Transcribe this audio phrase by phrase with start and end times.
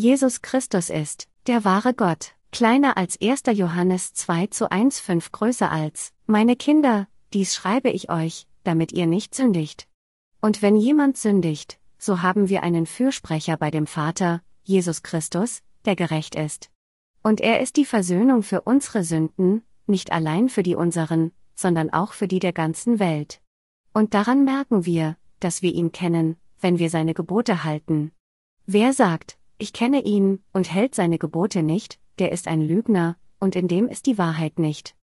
[0.00, 3.42] Jesus Christus ist, der wahre Gott, kleiner als 1.
[3.52, 9.06] Johannes 2 zu 1 5 größer als, meine Kinder, dies schreibe ich euch, damit ihr
[9.06, 9.86] nicht sündigt.
[10.40, 15.96] Und wenn jemand sündigt, so haben wir einen Fürsprecher bei dem Vater, Jesus Christus, der
[15.96, 16.70] gerecht ist.
[17.22, 22.14] Und er ist die Versöhnung für unsere Sünden, nicht allein für die unseren, sondern auch
[22.14, 23.42] für die der ganzen Welt.
[23.92, 28.12] Und daran merken wir, dass wir ihn kennen, wenn wir seine Gebote halten.
[28.64, 33.56] Wer sagt, ich kenne ihn, und hält seine Gebote nicht, der ist ein Lügner, und
[33.56, 34.96] in dem ist die Wahrheit nicht.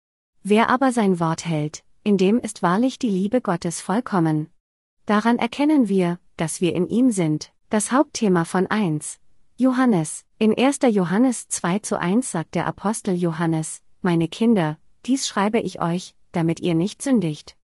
[0.44, 4.48] Wer aber sein Wort hält, in dem ist wahrlich die Liebe Gottes vollkommen.
[5.06, 9.20] Daran erkennen wir, dass wir in ihm sind, das Hauptthema von 1.
[9.58, 10.80] Johannes, in 1.
[10.90, 16.60] Johannes 2 zu 1 sagt der Apostel Johannes, meine Kinder, dies schreibe ich euch, damit
[16.60, 17.56] ihr nicht sündigt.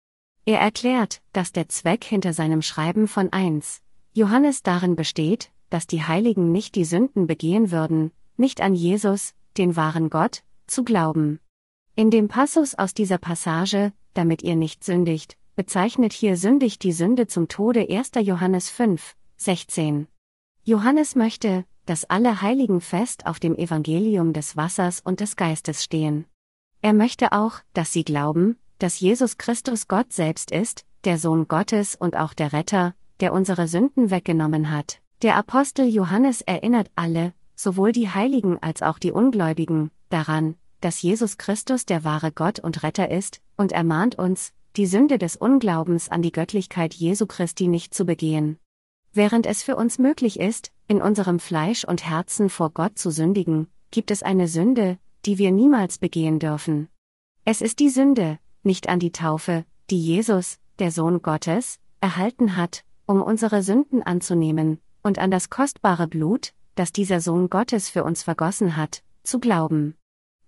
[0.45, 3.81] Er erklärt, dass der Zweck hinter seinem Schreiben von 1.
[4.13, 9.75] Johannes darin besteht, dass die Heiligen nicht die Sünden begehen würden, nicht an Jesus, den
[9.75, 11.39] wahren Gott, zu glauben.
[11.95, 17.27] In dem Passus aus dieser Passage, damit ihr nicht sündigt, bezeichnet hier sündig die Sünde
[17.27, 18.11] zum Tode 1.
[18.21, 20.07] Johannes 5, 16.
[20.63, 26.25] Johannes möchte, dass alle Heiligen fest auf dem Evangelium des Wassers und des Geistes stehen.
[26.81, 31.95] Er möchte auch, dass sie glauben, dass Jesus Christus Gott selbst ist, der Sohn Gottes
[31.95, 35.01] und auch der Retter, der unsere Sünden weggenommen hat.
[35.21, 41.37] Der Apostel Johannes erinnert alle, sowohl die Heiligen als auch die Ungläubigen, daran, dass Jesus
[41.37, 46.23] Christus der wahre Gott und Retter ist, und ermahnt uns, die Sünde des Unglaubens an
[46.23, 48.57] die Göttlichkeit Jesu Christi nicht zu begehen.
[49.13, 53.67] Während es für uns möglich ist, in unserem Fleisch und Herzen vor Gott zu sündigen,
[53.91, 56.87] gibt es eine Sünde, die wir niemals begehen dürfen.
[57.45, 62.83] Es ist die Sünde, nicht an die Taufe, die Jesus, der Sohn Gottes, erhalten hat,
[63.05, 68.23] um unsere Sünden anzunehmen, und an das kostbare Blut, das dieser Sohn Gottes für uns
[68.23, 69.95] vergossen hat, zu glauben.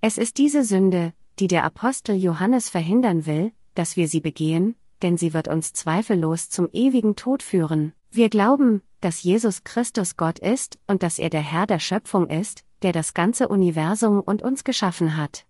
[0.02, 5.18] Es ist diese Sünde, die der Apostel Johannes verhindern will, dass wir sie begehen, denn
[5.18, 7.94] sie wird uns zweifellos zum ewigen Tod führen.
[8.12, 12.64] Wir glauben, dass Jesus Christus Gott ist und dass er der Herr der Schöpfung ist,
[12.84, 15.46] der das ganze Universum und uns geschaffen hat.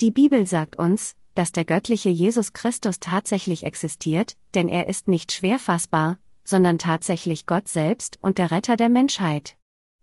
[0.00, 5.32] Die Bibel sagt uns, dass der göttliche Jesus Christus tatsächlich existiert, denn er ist nicht
[5.32, 9.56] schwer fassbar, sondern tatsächlich Gott selbst und der Retter der Menschheit.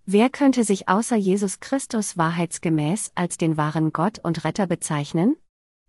[0.05, 5.35] Wer könnte sich außer Jesus Christus wahrheitsgemäß als den wahren Gott und Retter bezeichnen?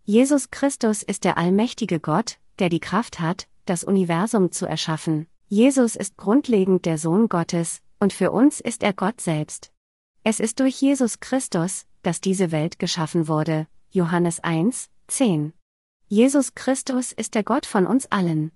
[0.05, 5.27] Jesus Christus ist der allmächtige Gott, der die Kraft hat, das Universum zu erschaffen.
[5.49, 9.73] Jesus ist grundlegend der Sohn Gottes, und für uns ist er Gott selbst.
[10.23, 13.67] Es ist durch Jesus Christus, dass diese Welt geschaffen wurde.
[13.91, 15.53] Johannes 1, 10.
[16.09, 18.53] Jesus Christus ist der Gott von uns allen.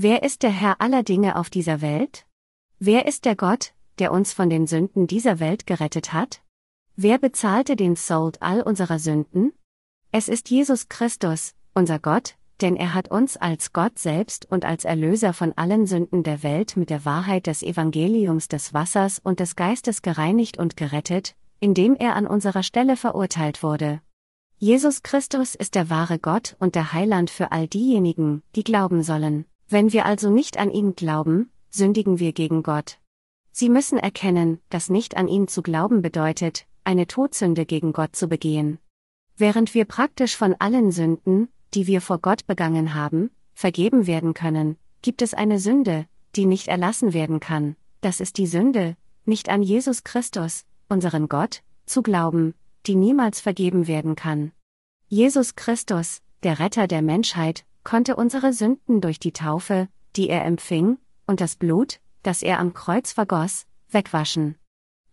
[0.00, 2.24] Wer ist der Herr aller Dinge auf dieser Welt?
[2.78, 6.40] Wer ist der Gott, der uns von den Sünden dieser Welt gerettet hat?
[6.94, 9.52] Wer bezahlte den Sold all unserer Sünden?
[10.12, 14.84] Es ist Jesus Christus, unser Gott, denn er hat uns als Gott selbst und als
[14.84, 19.56] Erlöser von allen Sünden der Welt mit der Wahrheit des Evangeliums des Wassers und des
[19.56, 24.00] Geistes gereinigt und gerettet, indem er an unserer Stelle verurteilt wurde.
[24.58, 29.44] Jesus Christus ist der wahre Gott und der Heiland für all diejenigen, die glauben sollen.
[29.68, 32.98] Wenn wir also nicht an ihn glauben, sündigen wir gegen Gott.
[33.52, 38.28] Sie müssen erkennen, dass nicht an ihn zu glauben bedeutet, eine Todsünde gegen Gott zu
[38.28, 38.78] begehen.
[39.36, 44.76] Während wir praktisch von allen Sünden, die wir vor Gott begangen haben, vergeben werden können,
[45.02, 48.96] gibt es eine Sünde, die nicht erlassen werden kann, das ist die Sünde,
[49.26, 52.54] nicht an Jesus Christus, unseren Gott, zu glauben,
[52.86, 54.52] die niemals vergeben werden kann.
[55.08, 60.98] Jesus Christus, der Retter der Menschheit, konnte unsere Sünden durch die Taufe, die er empfing,
[61.26, 64.56] und das Blut, das er am Kreuz vergoss, wegwaschen.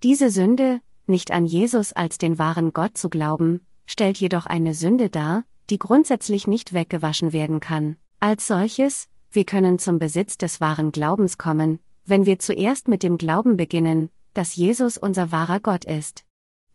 [0.03, 5.09] Diese Sünde, nicht an Jesus als den wahren Gott zu glauben, stellt jedoch eine Sünde
[5.09, 7.95] dar, die grundsätzlich nicht weggewaschen werden kann.
[8.19, 13.17] Als solches, wir können zum Besitz des wahren Glaubens kommen, wenn wir zuerst mit dem
[13.17, 16.25] Glauben beginnen, dass Jesus unser wahrer Gott ist.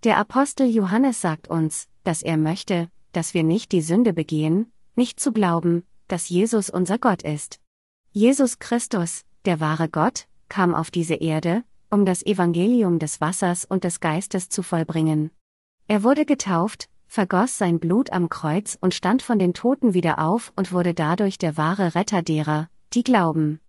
[0.05, 5.21] Der Apostel Johannes sagt uns, dass er möchte, dass wir nicht die Sünde begehen, nicht
[5.21, 7.61] zu glauben, dass Jesus unser Gott ist.
[8.13, 13.85] Jesus Christus, der wahre Gott, kam auf diese Erde, um das Evangelium des Wassers und
[13.85, 15.31] des Geistes zu vollbringen.
[15.87, 20.53] Er wurde getauft, vergoss sein Blut am Kreuz und stand von den Toten wieder auf
[20.57, 23.61] und wurde dadurch der wahre Retter derer, die glauben.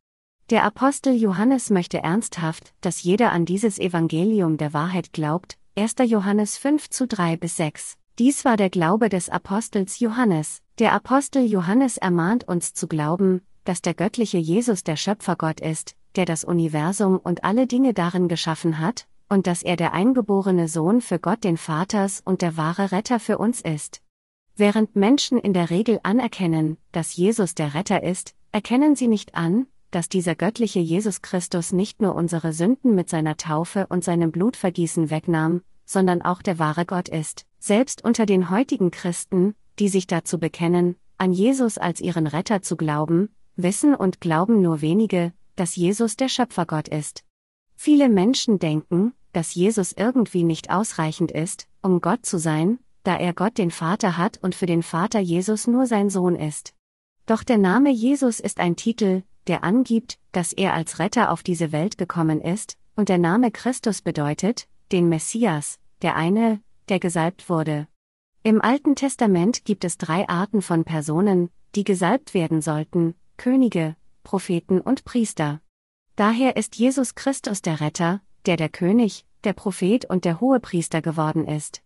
[0.50, 5.96] Der Apostel Johannes möchte ernsthaft, dass jeder an dieses Evangelium der Wahrheit glaubt, 1.
[6.06, 7.98] Johannes 5 zu 3 bis 6.
[8.22, 10.62] Dies war der Glaube des Apostels Johannes.
[10.78, 16.26] Der Apostel Johannes ermahnt uns zu glauben, dass der göttliche Jesus der Schöpfergott ist, der
[16.26, 21.18] das Universum und alle Dinge darin geschaffen hat, und dass er der eingeborene Sohn für
[21.18, 24.04] Gott den Vaters und der wahre Retter für uns ist.
[24.56, 29.66] Während Menschen in der Regel anerkennen, dass Jesus der Retter ist, erkennen sie nicht an,
[29.90, 35.10] dass dieser göttliche Jesus Christus nicht nur unsere Sünden mit seiner Taufe und seinem Blutvergießen
[35.10, 37.48] wegnahm, sondern auch der wahre Gott ist.
[37.64, 42.76] Selbst unter den heutigen Christen, die sich dazu bekennen, an Jesus als ihren Retter zu
[42.76, 47.24] glauben, wissen und glauben nur wenige, dass Jesus der Schöpfergott ist.
[47.76, 53.32] Viele Menschen denken, dass Jesus irgendwie nicht ausreichend ist, um Gott zu sein, da er
[53.32, 56.74] Gott den Vater hat und für den Vater Jesus nur sein Sohn ist.
[57.28, 61.72] Doch der Name Jesus ist ein Titel, der angibt, dass er als Retter auf diese
[61.72, 67.88] Welt gekommen ist, und der Name Christus bedeutet, den Messias, der eine, der gesalbt wurde.
[68.44, 74.82] Im Alten Testament gibt es drei Arten von Personen, die gesalbt werden sollten, Könige, Propheten
[74.82, 75.62] und Priester.
[76.16, 81.48] Daher ist Jesus Christus der Retter, der der König, der Prophet und der Hohepriester geworden
[81.48, 81.82] ist.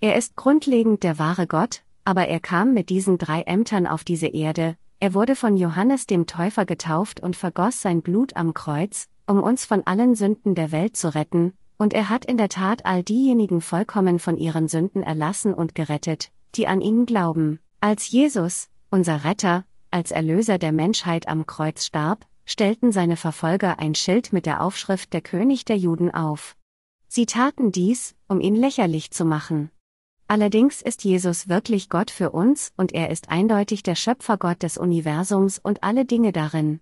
[0.00, 4.28] Er ist grundlegend der wahre Gott, aber er kam mit diesen drei Ämtern auf diese
[4.28, 9.42] Erde, er wurde von Johannes dem Täufer getauft und vergoss sein Blut am Kreuz, um
[9.42, 13.02] uns von allen Sünden der Welt zu retten, und er hat in der Tat all
[13.02, 17.60] diejenigen vollkommen von ihren Sünden erlassen und gerettet, die an ihn glauben.
[17.80, 23.94] Als Jesus, unser Retter, als Erlöser der Menschheit am Kreuz starb, stellten seine Verfolger ein
[23.94, 26.56] Schild mit der Aufschrift der König der Juden auf.
[27.08, 29.70] Sie taten dies, um ihn lächerlich zu machen.
[30.28, 35.58] Allerdings ist Jesus wirklich Gott für uns und er ist eindeutig der Schöpfergott des Universums
[35.58, 36.80] und alle Dinge darin.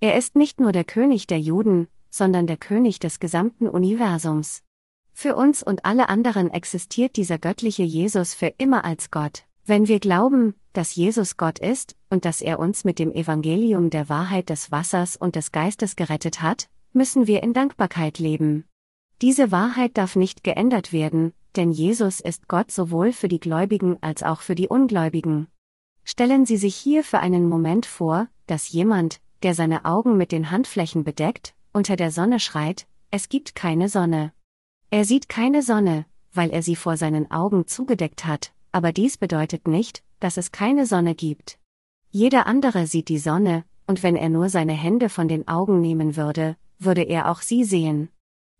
[0.00, 4.62] Er ist nicht nur der König der Juden, sondern der König des gesamten Universums.
[5.12, 9.44] Für uns und alle anderen existiert dieser göttliche Jesus für immer als Gott.
[9.64, 14.08] Wenn wir glauben, dass Jesus Gott ist und dass er uns mit dem Evangelium der
[14.08, 18.64] Wahrheit des Wassers und des Geistes gerettet hat, müssen wir in Dankbarkeit leben.
[19.20, 24.22] Diese Wahrheit darf nicht geändert werden, denn Jesus ist Gott sowohl für die Gläubigen als
[24.22, 25.48] auch für die Ungläubigen.
[26.04, 30.50] Stellen Sie sich hier für einen Moment vor, dass jemand, der seine Augen mit den
[30.50, 34.32] Handflächen bedeckt, unter der Sonne schreit, es gibt keine Sonne.
[34.90, 39.68] Er sieht keine Sonne, weil er sie vor seinen Augen zugedeckt hat, aber dies bedeutet
[39.68, 41.60] nicht, dass es keine Sonne gibt.
[42.10, 46.16] Jeder andere sieht die Sonne, und wenn er nur seine Hände von den Augen nehmen
[46.16, 48.08] würde, würde er auch sie sehen.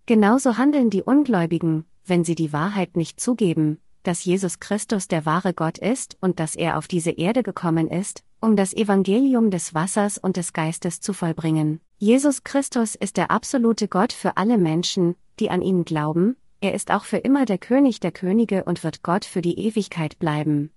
[0.06, 5.54] Genauso handeln die Ungläubigen, wenn sie die Wahrheit nicht zugeben, dass Jesus Christus der wahre
[5.54, 10.18] Gott ist und dass er auf diese Erde gekommen ist, um das Evangelium des Wassers
[10.18, 11.80] und des Geistes zu vollbringen.
[12.00, 16.92] Jesus Christus ist der absolute Gott für alle Menschen, die an ihn glauben, er ist
[16.92, 20.70] auch für immer der König der Könige und wird Gott für die Ewigkeit bleiben.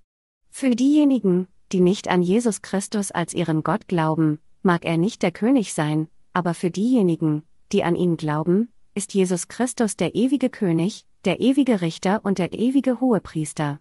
[0.49, 5.31] Für diejenigen, die nicht an Jesus Christus als ihren Gott glauben, mag er nicht der
[5.31, 11.05] König sein, aber für diejenigen, die an ihn glauben, ist Jesus Christus der ewige König,
[11.23, 13.79] der ewige Richter und der ewige Hohepriester.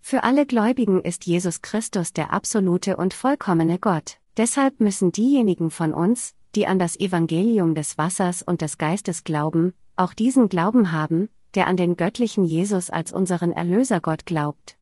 [0.00, 4.18] Für alle Gläubigen ist Jesus Christus der absolute und vollkommene Gott.
[4.36, 9.74] Deshalb müssen diejenigen von uns, die an das Evangelium des Wassers und des Geistes glauben,
[9.96, 14.76] auch diesen Glauben haben, der an den göttlichen Jesus als unseren Erlösergott glaubt.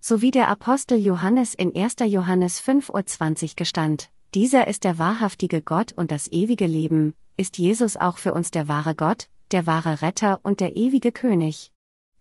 [0.00, 1.96] So wie der Apostel Johannes in 1.
[2.06, 7.96] Johannes 5.20 Uhr gestand, dieser ist der wahrhaftige Gott und das ewige Leben, ist Jesus
[7.96, 11.72] auch für uns der wahre Gott, der wahre Retter und der ewige König.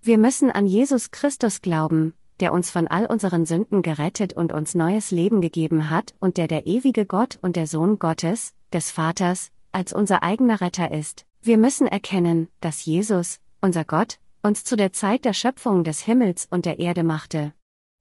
[0.01, 4.75] Wir müssen an Jesus Christus glauben, der uns von all unseren Sünden gerettet und uns
[4.75, 9.51] neues Leben gegeben hat und der der ewige Gott und der Sohn Gottes, des Vaters,
[9.71, 11.25] als unser eigener Retter ist.
[11.41, 16.47] Wir müssen erkennen, dass Jesus, unser Gott, uns zu der Zeit der Schöpfung des Himmels
[16.49, 17.53] und der Erde machte.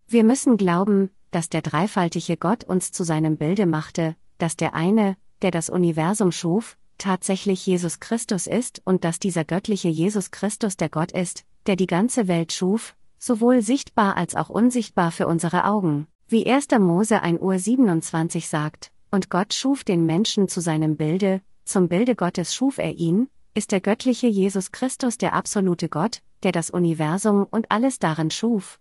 [0.09, 5.17] Wir müssen glauben, dass der dreifaltige Gott uns zu seinem Bilde machte, dass der eine,
[5.43, 10.89] der das Universum schuf, tatsächlich Jesus Christus ist und dass dieser göttliche Jesus Christus der
[10.89, 16.07] Gott ist, der die ganze Welt schuf, sowohl sichtbar als auch unsichtbar für unsere Augen.
[16.29, 16.69] Wie 1.
[16.79, 22.15] Mose 1 Uhr 27 sagt, und Gott schuf den Menschen zu seinem Bilde, zum Bilde
[22.15, 27.47] Gottes schuf er ihn, ist der göttliche Jesus Christus der absolute Gott, der das Universum
[27.51, 28.79] und alles darin schuf.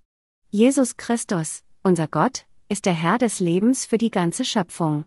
[0.49, 5.05] Jesus Christus, unser Gott, ist der Herr des Lebens für die ganze Schöpfung.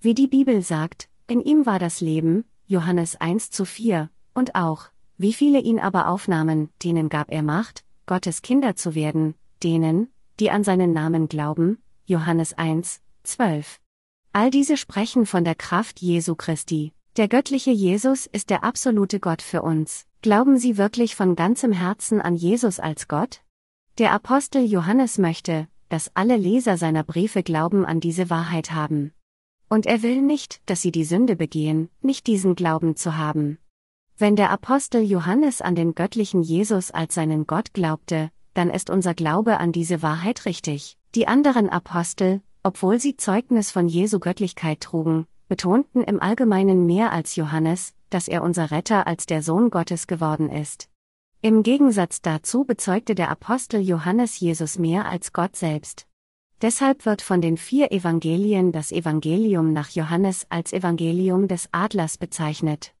[0.00, 4.88] Wie die Bibel sagt, in ihm war das Leben, Johannes 1 zu 4, und auch,
[5.18, 10.08] wie viele ihn aber aufnahmen, denen gab er Macht, Gottes Kinder zu werden, denen,
[10.40, 13.78] die an seinen Namen glauben, Johannes 1, 12.
[14.36, 16.92] All diese sprechen von der Kraft Jesu Christi.
[17.16, 20.06] Der göttliche Jesus ist der absolute Gott für uns.
[20.22, 23.42] Glauben Sie wirklich von ganzem Herzen an Jesus als Gott?
[23.98, 29.12] Der Apostel Johannes möchte, dass alle Leser seiner Briefe Glauben an diese Wahrheit haben.
[29.68, 33.58] Und er will nicht, dass sie die Sünde begehen, nicht diesen Glauben zu haben.
[34.18, 39.14] Wenn der Apostel Johannes an den göttlichen Jesus als seinen Gott glaubte, dann ist unser
[39.14, 40.98] Glaube an diese Wahrheit richtig.
[41.14, 47.36] Die anderen Apostel, obwohl sie Zeugnis von Jesu Göttlichkeit trugen, betonten im Allgemeinen mehr als
[47.36, 50.88] Johannes, dass er unser Retter als der Sohn Gottes geworden ist.
[51.42, 56.06] Im Gegensatz dazu bezeugte der Apostel Johannes Jesus mehr als Gott selbst.
[56.62, 62.94] Deshalb wird von den vier Evangelien das Evangelium nach Johannes als Evangelium des Adlers bezeichnet.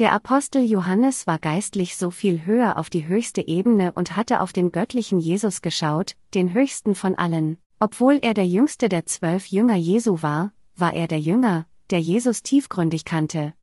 [0.00, 4.52] Der Apostel Johannes war geistlich so viel höher auf die höchste Ebene und hatte auf
[4.52, 7.58] den göttlichen Jesus geschaut, den höchsten von allen.
[7.80, 12.42] Obwohl er der jüngste der zwölf Jünger Jesu war, war er der Jünger, der Jesus
[12.42, 13.54] tiefgründig kannte.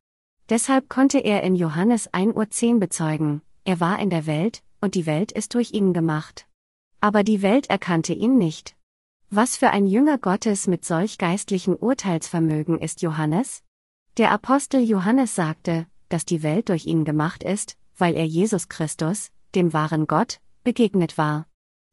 [0.48, 5.06] Deshalb konnte er in Johannes 1.10 Uhr bezeugen, er war in der Welt, und die
[5.06, 6.46] Welt ist durch ihn gemacht.
[7.00, 8.76] Aber die Welt erkannte ihn nicht.
[9.30, 13.62] Was für ein Jünger Gottes mit solch geistlichen Urteilsvermögen ist Johannes?
[14.18, 19.30] Der Apostel Johannes sagte, dass die Welt durch ihn gemacht ist, weil er Jesus Christus,
[19.54, 21.46] dem wahren Gott, begegnet war.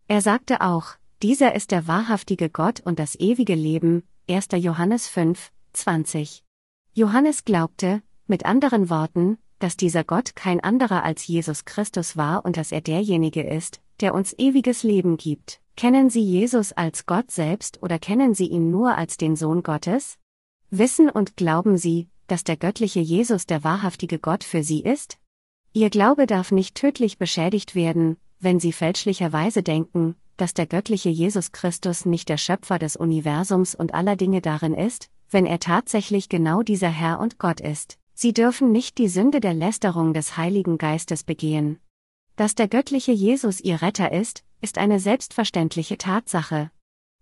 [0.07, 4.47] Er sagte auch, dieser ist der wahrhaftige Gott und das ewige Leben, 1.
[4.55, 6.45] Johannes 5, 20.
[6.93, 12.55] Johannes glaubte, mit anderen Worten, dass dieser Gott kein anderer als Jesus Christus war und
[12.55, 15.59] dass er derjenige ist, der uns ewiges Leben gibt.
[15.75, 20.17] Kennen Sie Jesus als Gott selbst oder kennen Sie ihn nur als den Sohn Gottes?
[20.69, 25.17] Wissen und glauben Sie, dass der göttliche Jesus der wahrhaftige Gott für Sie ist?
[25.73, 31.51] Ihr Glaube darf nicht tödlich beschädigt werden, wenn Sie fälschlicherweise denken, dass der göttliche Jesus
[31.51, 36.63] Christus nicht der Schöpfer des Universums und aller Dinge darin ist, wenn er tatsächlich genau
[36.63, 37.97] dieser Herr und Gott ist.
[38.13, 41.79] Sie dürfen nicht die Sünde der Lästerung des Heiligen Geistes begehen.
[42.37, 46.71] Dass der göttliche Jesus ihr Retter ist, ist eine selbstverständliche Tatsache.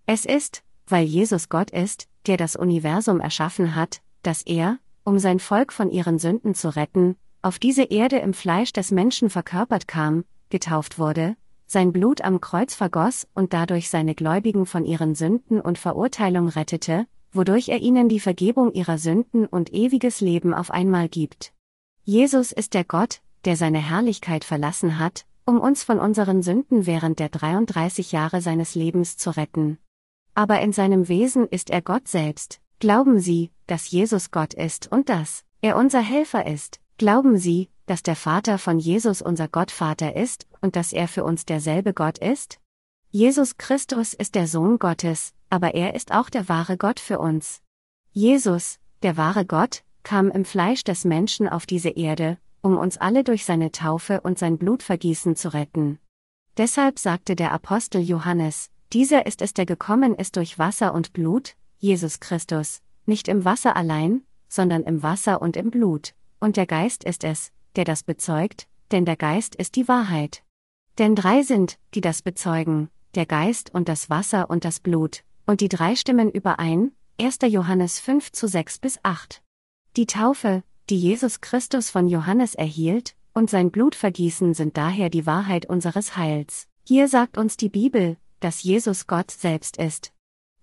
[0.06, 5.40] Es ist, weil Jesus Gott ist, der das Universum erschaffen hat, dass er, um sein
[5.40, 10.24] Volk von ihren Sünden zu retten, auf diese Erde im Fleisch des Menschen verkörpert kam,
[10.50, 11.36] getauft wurde,
[11.68, 17.06] sein Blut am Kreuz vergoss und dadurch seine Gläubigen von ihren Sünden und Verurteilung rettete,
[17.34, 21.54] wodurch er ihnen die Vergebung ihrer Sünden und ewiges Leben auf einmal gibt.
[22.04, 27.20] Jesus ist der Gott, der seine Herrlichkeit verlassen hat, um uns von unseren Sünden während
[27.20, 29.78] der 33 Jahre seines Lebens zu retten.
[30.34, 32.62] Aber in seinem Wesen ist er Gott selbst.
[32.80, 36.80] Glauben Sie, dass Jesus Gott ist und dass er unser Helfer ist?
[36.98, 41.46] Glauben Sie, dass der Vater von Jesus unser Gottvater ist und dass er für uns
[41.46, 42.60] derselbe Gott ist?
[43.10, 47.64] Jesus Christus ist der Sohn Gottes, aber er ist auch der wahre Gott für uns.
[48.12, 53.24] Jesus, der wahre Gott, kam im Fleisch des Menschen auf diese Erde, um uns alle
[53.24, 56.00] durch seine Taufe und sein Blutvergießen zu retten.
[56.58, 61.56] Deshalb sagte der Apostel Johannes, dieser ist es, der gekommen ist durch Wasser und Blut,
[61.78, 67.04] Jesus Christus, nicht im Wasser allein, sondern im Wasser und im Blut, und der Geist
[67.04, 70.44] ist es, der das bezeugt, denn der Geist ist die Wahrheit.
[70.98, 75.62] Denn drei sind, die das bezeugen, der Geist und das Wasser und das Blut, und
[75.62, 77.40] die drei stimmen überein, 1.
[77.48, 79.42] Johannes 5 zu 6 bis 8.
[79.96, 85.68] Die Taufe, die Jesus Christus von Johannes erhielt, und sein Blutvergießen sind daher die Wahrheit
[85.68, 86.68] unseres Heils.
[86.84, 90.12] Hier sagt uns die Bibel, dass Jesus Gott selbst ist.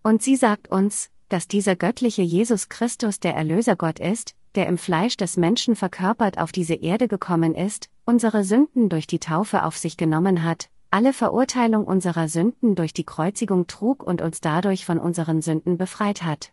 [0.03, 5.17] Und sie sagt uns, dass dieser göttliche Jesus Christus der Erlösergott ist, der im Fleisch
[5.17, 9.97] des Menschen verkörpert auf diese Erde gekommen ist, unsere Sünden durch die Taufe auf sich
[9.97, 15.43] genommen hat, alle Verurteilung unserer Sünden durch die Kreuzigung trug und uns dadurch von unseren
[15.43, 16.53] Sünden befreit hat.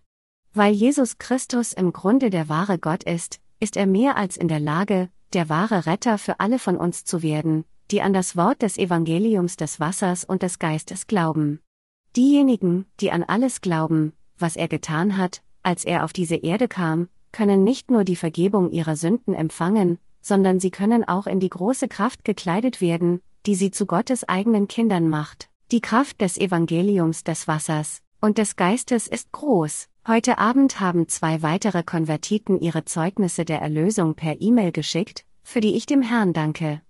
[0.53, 4.59] Weil Jesus Christus im Grunde der wahre Gott ist, ist er mehr als in der
[4.59, 8.77] Lage, der wahre Retter für alle von uns zu werden, die an das Wort des
[8.77, 11.59] Evangeliums des Wassers und des Geistes glauben.
[12.15, 17.07] Diejenigen, die an alles glauben, was er getan hat, als er auf diese Erde kam,
[17.31, 21.87] können nicht nur die Vergebung ihrer Sünden empfangen, sondern sie können auch in die große
[21.87, 25.49] Kraft gekleidet werden, die sie zu Gottes eigenen Kindern macht.
[25.71, 29.87] Die Kraft des Evangeliums des Wassers und des Geistes ist groß.
[30.07, 35.75] Heute Abend haben zwei weitere Konvertiten ihre Zeugnisse der Erlösung per E-Mail geschickt, für die
[35.75, 36.81] ich dem Herrn danke.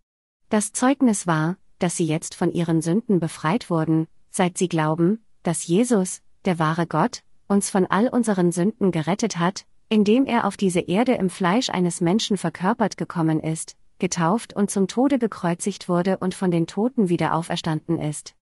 [0.50, 5.65] Das Zeugnis war, dass sie jetzt von ihren Sünden befreit wurden, seit sie glauben, dass
[5.65, 10.79] Jesus, der wahre Gott, uns von all unseren Sünden gerettet hat, indem er auf diese
[10.79, 16.33] Erde im Fleisch eines Menschen verkörpert gekommen ist, getauft und zum Tode gekreuzigt wurde und
[16.33, 18.33] von den Toten wieder auferstanden ist.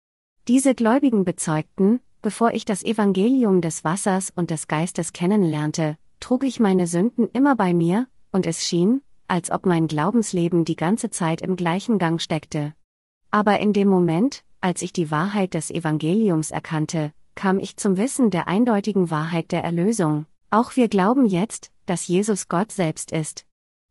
[0.48, 6.60] Diese Gläubigen bezeugten, bevor ich das Evangelium des Wassers und des Geistes kennenlernte, trug ich
[6.60, 11.42] meine Sünden immer bei mir, und es schien, als ob mein Glaubensleben die ganze Zeit
[11.42, 12.76] im gleichen Gang steckte.
[13.32, 18.30] Aber in dem Moment, als ich die Wahrheit des Evangeliums erkannte, kam ich zum Wissen
[18.30, 20.28] der eindeutigen Wahrheit der Erlösung.
[20.52, 23.46] Auch wir glauben jetzt, dass Jesus Gott selbst ist.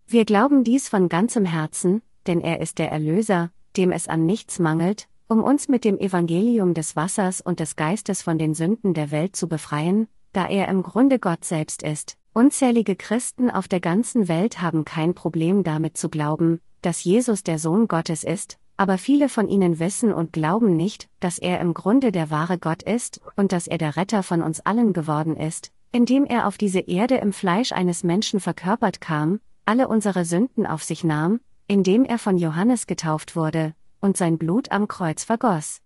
[0.08, 4.58] Wir glauben dies von ganzem Herzen, denn er ist der Erlöser, dem es an nichts
[4.58, 9.10] mangelt, um uns mit dem Evangelium des Wassers und des Geistes von den Sünden der
[9.12, 12.16] Welt zu befreien, da er im Grunde Gott selbst ist.
[12.32, 17.58] Unzählige Christen auf der ganzen Welt haben kein Problem damit zu glauben, dass Jesus der
[17.58, 22.10] Sohn Gottes ist, aber viele von ihnen wissen und glauben nicht, dass er im Grunde
[22.12, 26.24] der wahre Gott ist und dass er der Retter von uns allen geworden ist, indem
[26.24, 31.04] er auf diese Erde im Fleisch eines Menschen verkörpert kam, alle unsere Sünden auf sich
[31.04, 35.80] nahm, indem er von Johannes getauft wurde und sein Blut am Kreuz vergoss.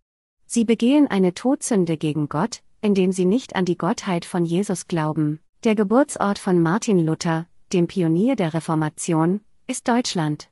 [0.46, 5.40] Sie begehen eine Todsünde gegen Gott, indem sie nicht an die Gottheit von Jesus glauben.
[5.64, 10.48] Der Geburtsort von Martin Luther, dem Pionier der Reformation, ist Deutschland.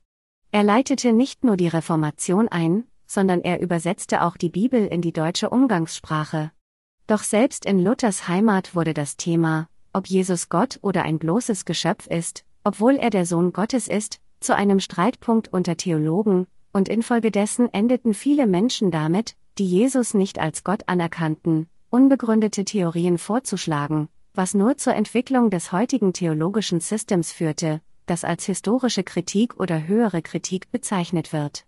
[0.53, 5.13] Er leitete nicht nur die Reformation ein, sondern er übersetzte auch die Bibel in die
[5.13, 6.53] deutsche Umgangssprache.
[7.11, 12.07] Doch selbst in Luthers Heimat wurde das Thema, ob Jesus Gott oder ein bloßes Geschöpf
[12.07, 18.15] ist, obwohl er der Sohn Gottes ist, zu einem Streitpunkt unter Theologen, und infolgedessen endeten
[18.15, 24.95] viele Menschen damit, die Jesus nicht als Gott anerkannten, unbegründete Theorien vorzuschlagen, was nur zur
[24.95, 31.67] Entwicklung des heutigen theologischen Systems führte, das als historische Kritik oder höhere Kritik bezeichnet wird.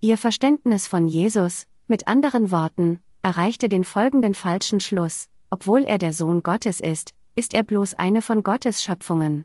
[0.00, 6.12] Ihr Verständnis von Jesus, mit anderen Worten, erreichte den folgenden falschen Schluss, obwohl er der
[6.12, 9.44] Sohn Gottes ist, ist er bloß eine von Gottes Schöpfungen.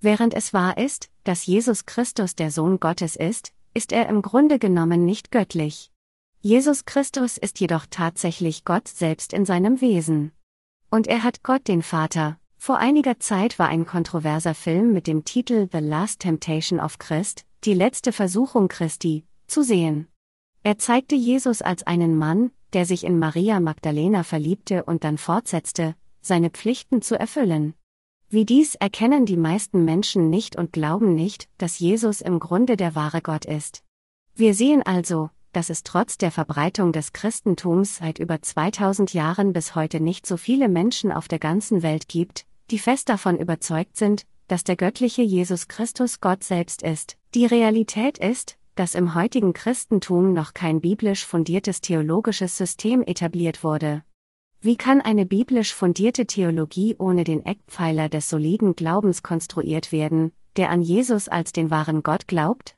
[0.00, 4.58] Während es wahr ist, dass Jesus Christus der Sohn Gottes ist, ist er im Grunde
[4.58, 5.90] genommen nicht göttlich.
[6.40, 10.32] Jesus Christus ist jedoch tatsächlich Gott selbst in seinem Wesen.
[10.90, 15.24] Und er hat Gott den Vater, vor einiger Zeit war ein kontroverser Film mit dem
[15.24, 20.08] Titel The Last Temptation of Christ, die letzte Versuchung Christi, zu sehen.
[20.62, 25.94] Er zeigte Jesus als einen Mann, der sich in Maria Magdalena verliebte und dann fortsetzte,
[26.20, 27.74] seine Pflichten zu erfüllen.
[28.28, 32.94] Wie dies erkennen die meisten Menschen nicht und glauben nicht, dass Jesus im Grunde der
[32.94, 33.82] wahre Gott ist.
[34.36, 39.74] Wir sehen also, dass es trotz der Verbreitung des Christentums seit über 2000 Jahren bis
[39.74, 44.26] heute nicht so viele Menschen auf der ganzen Welt gibt, die fest davon überzeugt sind,
[44.46, 47.16] dass der göttliche Jesus Christus Gott selbst ist.
[47.34, 54.02] Die Realität ist, dass im heutigen Christentum noch kein biblisch fundiertes theologisches System etabliert wurde.
[54.60, 60.70] Wie kann eine biblisch fundierte Theologie ohne den Eckpfeiler des soliden Glaubens konstruiert werden, der
[60.70, 62.76] an Jesus als den wahren Gott glaubt?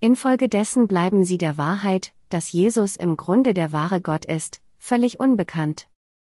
[0.00, 5.88] Infolgedessen bleiben sie der Wahrheit, dass Jesus im Grunde der wahre Gott ist, völlig unbekannt.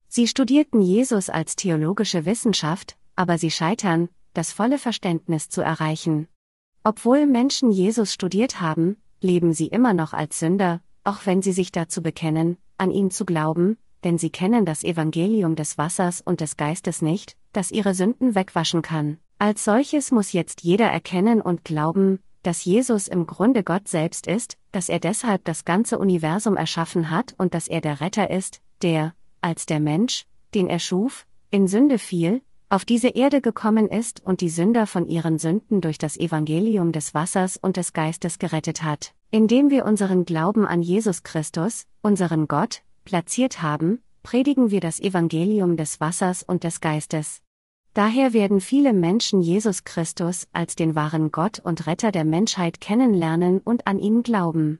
[0.09, 6.29] Sie studierten Jesus als theologische Wissenschaft, aber sie scheitern, das volle Verständnis zu erreichen.
[6.89, 11.71] Obwohl Menschen Jesus studiert haben, leben sie immer noch als Sünder, auch wenn sie sich
[11.71, 16.57] dazu bekennen, an ihn zu glauben, denn sie kennen das Evangelium des Wassers und des
[16.57, 19.19] Geistes nicht, das ihre Sünden wegwaschen kann.
[19.39, 24.57] Als solches muss jetzt jeder erkennen und glauben, dass Jesus im Grunde Gott selbst ist,
[24.73, 29.13] dass er deshalb das ganze Universum erschaffen hat und dass er der Retter ist, der,
[29.43, 30.25] als der Mensch,
[30.55, 35.07] den er schuf, in Sünde fiel, auf diese Erde gekommen ist und die Sünder von
[35.07, 40.25] ihren Sünden durch das Evangelium des Wassers und des Geistes gerettet hat, indem wir unseren
[40.25, 46.63] Glauben an Jesus Christus, unseren Gott, platziert haben, predigen wir das Evangelium des Wassers und
[46.63, 47.41] des Geistes.
[47.95, 53.61] Daher werden viele Menschen Jesus Christus als den wahren Gott und Retter der Menschheit kennenlernen
[53.61, 54.79] und an ihn glauben.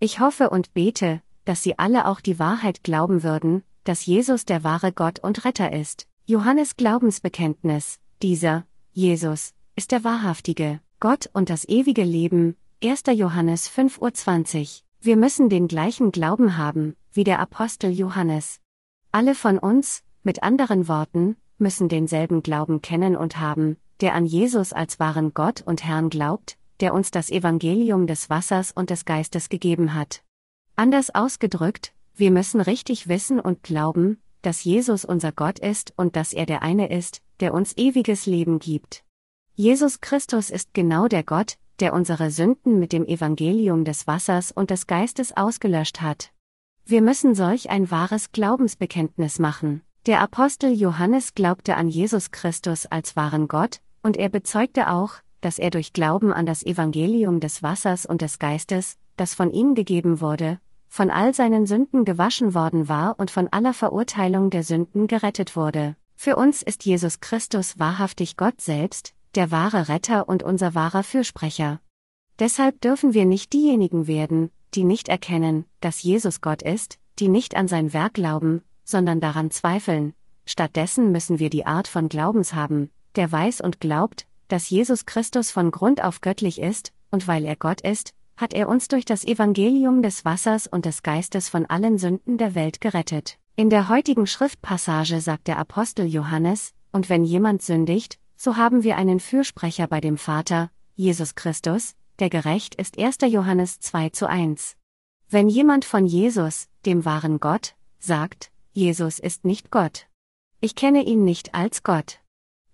[0.00, 4.62] Ich hoffe und bete, dass sie alle auch die Wahrheit glauben würden, dass Jesus der
[4.62, 6.06] wahre Gott und Retter ist.
[6.24, 13.02] Johannes Glaubensbekenntnis, dieser, Jesus, ist der wahrhaftige, Gott und das ewige Leben, 1.
[13.12, 14.66] Johannes 5.20 Uhr.
[15.00, 18.60] Wir müssen den gleichen Glauben haben, wie der Apostel Johannes.
[19.10, 24.72] Alle von uns, mit anderen Worten, müssen denselben Glauben kennen und haben, der an Jesus
[24.72, 29.48] als wahren Gott und Herrn glaubt, der uns das Evangelium des Wassers und des Geistes
[29.48, 30.22] gegeben hat.
[30.76, 36.32] Anders ausgedrückt, wir müssen richtig wissen und glauben, dass Jesus unser Gott ist und dass
[36.32, 39.04] er der eine ist, der uns ewiges Leben gibt.
[39.54, 44.70] Jesus Christus ist genau der Gott, der unsere Sünden mit dem Evangelium des Wassers und
[44.70, 46.32] des Geistes ausgelöscht hat.
[46.84, 49.82] Wir müssen solch ein wahres Glaubensbekenntnis machen.
[50.06, 55.58] Der Apostel Johannes glaubte an Jesus Christus als wahren Gott, und er bezeugte auch, dass
[55.58, 60.20] er durch Glauben an das Evangelium des Wassers und des Geistes, das von ihm gegeben
[60.20, 60.58] wurde,
[60.92, 65.96] von all seinen Sünden gewaschen worden war und von aller Verurteilung der Sünden gerettet wurde.
[66.16, 71.80] Für uns ist Jesus Christus wahrhaftig Gott selbst, der wahre Retter und unser wahrer Fürsprecher.
[72.38, 77.56] Deshalb dürfen wir nicht diejenigen werden, die nicht erkennen, dass Jesus Gott ist, die nicht
[77.56, 80.12] an sein Werk glauben, sondern daran zweifeln.
[80.44, 85.52] Stattdessen müssen wir die Art von Glaubens haben, der weiß und glaubt, dass Jesus Christus
[85.52, 89.24] von Grund auf göttlich ist, und weil er Gott ist, hat er uns durch das
[89.24, 93.38] Evangelium des Wassers und des Geistes von allen Sünden der Welt gerettet.
[93.56, 98.96] In der heutigen Schriftpassage sagt der Apostel Johannes, und wenn jemand sündigt, so haben wir
[98.96, 103.18] einen Fürsprecher bei dem Vater, Jesus Christus, der gerecht ist 1.
[103.26, 104.76] Johannes 2 zu 1.
[105.28, 110.06] Wenn jemand von Jesus, dem wahren Gott, sagt, Jesus ist nicht Gott.
[110.60, 112.20] Ich kenne ihn nicht als Gott.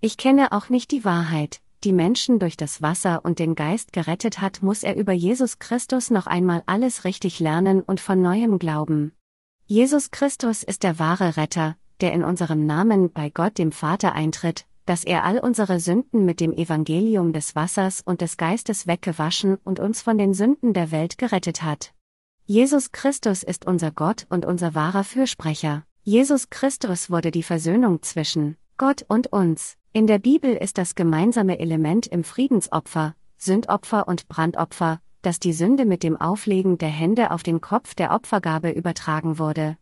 [0.01, 4.41] Ich kenne auch nicht die Wahrheit, die Menschen durch das Wasser und den Geist gerettet
[4.41, 9.12] hat, muss er über Jesus Christus noch einmal alles richtig lernen und von neuem glauben.
[9.67, 14.67] Jesus Christus ist der wahre Retter, der in unserem Namen bei Gott dem Vater eintritt,
[14.87, 19.81] dass er all unsere Sünden mit dem Evangelium des Wassers und des Geistes weggewaschen und
[19.81, 21.93] uns von den Sünden der Welt gerettet hat.
[22.47, 25.85] Jesus Christus ist unser Gott und unser wahrer Fürsprecher.
[26.03, 29.78] Jesus Christus wurde die Versöhnung zwischen Gott und uns.
[29.99, 35.87] In der Bibel ist das gemeinsame Element im Friedensopfer, Sündopfer und Brandopfer, dass die Sünde
[35.87, 39.77] mit dem Auflegen der Hände auf den Kopf der Opfergabe übertragen wurde.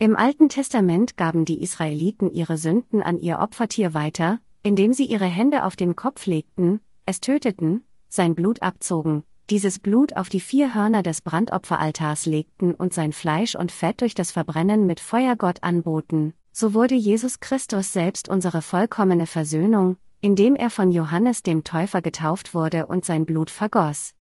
[0.00, 5.26] Im Alten Testament gaben die Israeliten ihre Sünden an ihr Opfertier weiter, indem sie ihre
[5.26, 10.74] Hände auf den Kopf legten, es töteten, sein Blut abzogen, dieses Blut auf die vier
[10.74, 15.62] Hörner des Brandopferaltars legten und sein Fleisch und Fett durch das Verbrennen mit Feuer Gott
[15.62, 22.02] anboten, so wurde Jesus Christus selbst unsere vollkommene Versöhnung, indem er von Johannes dem Täufer
[22.02, 24.14] getauft wurde und sein Blut vergoss.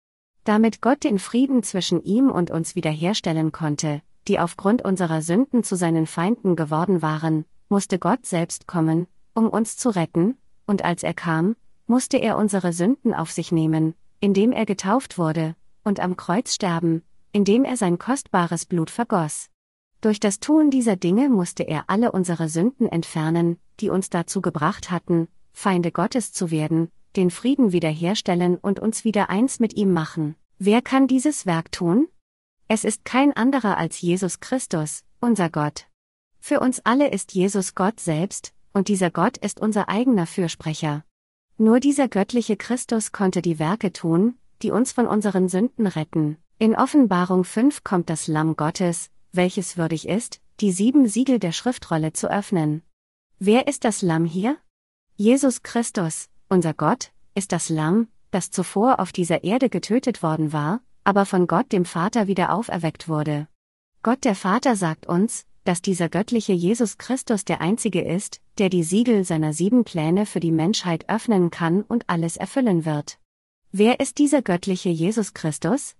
[0.44, 5.76] Damit Gott den Frieden zwischen ihm und uns wiederherstellen konnte, die aufgrund unserer Sünden zu
[5.76, 11.14] seinen Feinden geworden waren, musste Gott selbst kommen, um uns zu retten, und als er
[11.14, 16.54] kam, musste er unsere Sünden auf sich nehmen, indem er getauft wurde, und am Kreuz
[16.54, 19.48] sterben, indem er sein kostbares Blut vergoss.
[20.00, 24.90] Durch das Tun dieser Dinge musste er alle unsere Sünden entfernen, die uns dazu gebracht
[24.90, 30.36] hatten, Feinde Gottes zu werden, den Frieden wiederherstellen und uns wieder eins mit ihm machen.
[30.58, 32.08] Wer kann dieses Werk tun?
[32.66, 35.86] Es ist kein anderer als Jesus Christus, unser Gott.
[36.38, 41.04] Für uns alle ist Jesus Gott selbst, und dieser Gott ist unser eigener Fürsprecher.
[41.58, 46.38] Nur dieser göttliche Christus konnte die Werke tun, die uns von unseren Sünden retten.
[46.58, 52.12] In Offenbarung 5 kommt das Lamm Gottes, welches würdig ist, die sieben Siegel der Schriftrolle
[52.12, 52.82] zu öffnen.
[53.38, 54.58] Wer ist das Lamm hier?
[55.16, 60.80] Jesus Christus, unser Gott, ist das Lamm, das zuvor auf dieser Erde getötet worden war,
[61.04, 63.48] aber von Gott dem Vater wieder auferweckt wurde.
[64.02, 68.82] Gott der Vater sagt uns, dass dieser göttliche Jesus Christus der Einzige ist, der die
[68.82, 73.18] Siegel seiner sieben Pläne für die Menschheit öffnen kann und alles erfüllen wird.
[73.72, 75.96] Wer ist dieser göttliche Jesus Christus?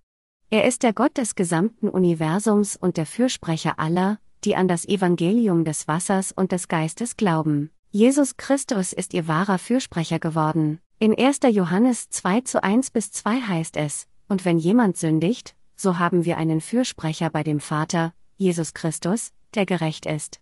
[0.52, 5.64] Er ist der Gott des gesamten Universums und der Fürsprecher aller, die an das Evangelium
[5.64, 7.70] des Wassers und des Geistes glauben.
[7.92, 10.80] Jesus Christus ist ihr wahrer Fürsprecher geworden.
[10.98, 11.40] In 1.
[11.52, 16.36] Johannes 2 zu 1 bis 2 heißt es, und wenn jemand sündigt, so haben wir
[16.36, 20.40] einen Fürsprecher bei dem Vater, Jesus Christus, der gerecht ist.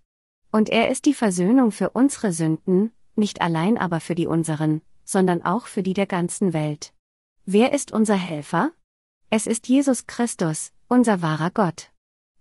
[0.50, 5.42] Und er ist die Versöhnung für unsere Sünden, nicht allein aber für die unseren, sondern
[5.42, 6.94] auch für die der ganzen Welt.
[7.44, 8.70] Wer ist unser Helfer?
[9.30, 11.90] Es ist Jesus Christus, unser wahrer Gott.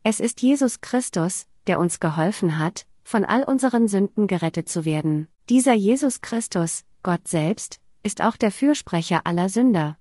[0.04, 5.28] Es ist Jesus Christus, der uns geholfen hat, von all unseren Sünden gerettet zu werden.
[5.50, 9.98] Dieser Jesus Christus, Gott selbst, ist auch der Fürsprecher aller Sünder.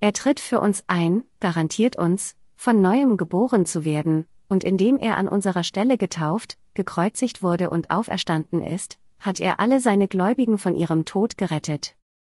[0.00, 5.16] Er tritt für uns ein, garantiert uns, von neuem geboren zu werden, und indem er
[5.16, 10.74] an unserer Stelle getauft, gekreuzigt wurde und auferstanden ist, hat er alle seine Gläubigen von
[10.74, 11.96] ihrem Tod gerettet.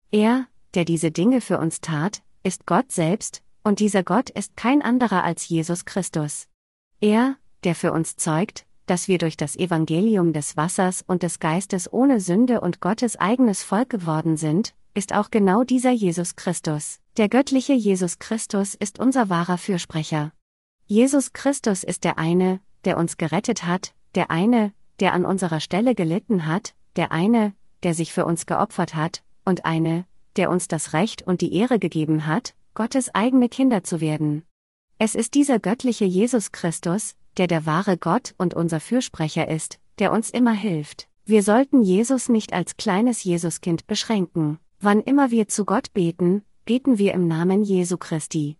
[0.09, 4.81] Er, der diese Dinge für uns tat, ist Gott selbst, und dieser Gott ist kein
[4.81, 6.47] anderer als Jesus Christus.
[7.01, 11.91] Er, der für uns zeugt, dass wir durch das Evangelium des Wassers und des Geistes
[11.91, 16.99] ohne Sünde und Gottes eigenes Volk geworden sind, ist auch genau dieser Jesus Christus.
[17.17, 20.31] Der göttliche Jesus Christus ist unser wahrer Fürsprecher.
[20.85, 25.93] Jesus Christus ist der eine, der uns gerettet hat, der eine, der an unserer Stelle
[25.93, 30.93] gelitten hat, der eine, der sich für uns geopfert hat, und eine, der uns das
[30.93, 34.43] Recht und die Ehre gegeben hat, Gottes eigene Kinder zu werden.
[34.99, 40.13] Es ist dieser göttliche Jesus Christus, der der wahre Gott und unser Fürsprecher ist, der
[40.13, 41.09] uns immer hilft.
[41.25, 44.59] Wir sollten Jesus nicht als kleines Jesuskind beschränken.
[44.79, 48.55] Wann immer wir zu Gott beten, beten wir im Namen Jesu Christi.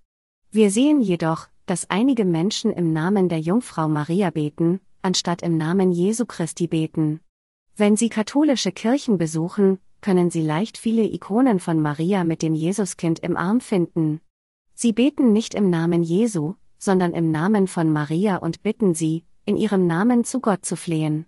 [0.52, 5.94] Wir sehen jedoch, dass einige Menschen im Namen der Jungfrau Maria beten, anstatt im Namen
[5.94, 7.22] Jesu Christi beten.
[7.78, 13.20] Wenn Sie katholische Kirchen besuchen, können Sie leicht viele Ikonen von Maria mit dem Jesuskind
[13.20, 14.22] im Arm finden.
[14.74, 19.58] Sie beten nicht im Namen Jesu, sondern im Namen von Maria und bitten sie, in
[19.58, 21.26] ihrem Namen zu Gott zu flehen.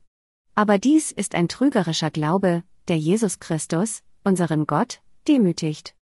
[0.55, 5.95] Aber dies ist ein trügerischer Glaube, der Jesus Christus, unseren Gott, demütigt.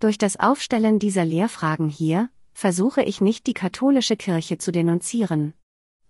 [0.00, 5.54] Durch das Aufstellen dieser Lehrfragen hier, versuche ich nicht die katholische Kirche zu denunzieren.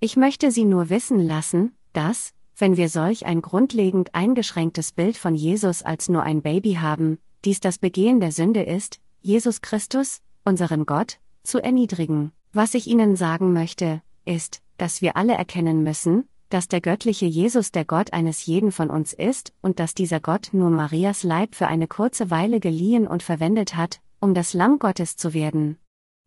[0.00, 5.34] Ich möchte Sie nur wissen lassen, dass, wenn wir solch ein grundlegend eingeschränktes Bild von
[5.34, 10.86] Jesus als nur ein Baby haben, dies das Begehen der Sünde ist, Jesus Christus, unseren
[10.86, 12.32] Gott, zu erniedrigen.
[12.52, 17.72] Was ich Ihnen sagen möchte, ist, dass wir alle erkennen müssen, dass der göttliche Jesus
[17.72, 21.66] der Gott eines jeden von uns ist und dass dieser Gott nur Marias Leib für
[21.66, 25.78] eine kurze Weile geliehen und verwendet hat, um das Lamm Gottes zu werden.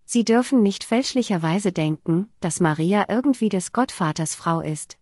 [0.04, 4.98] Sie dürfen nicht fälschlicherweise denken, dass Maria irgendwie des Gottvaters Frau ist.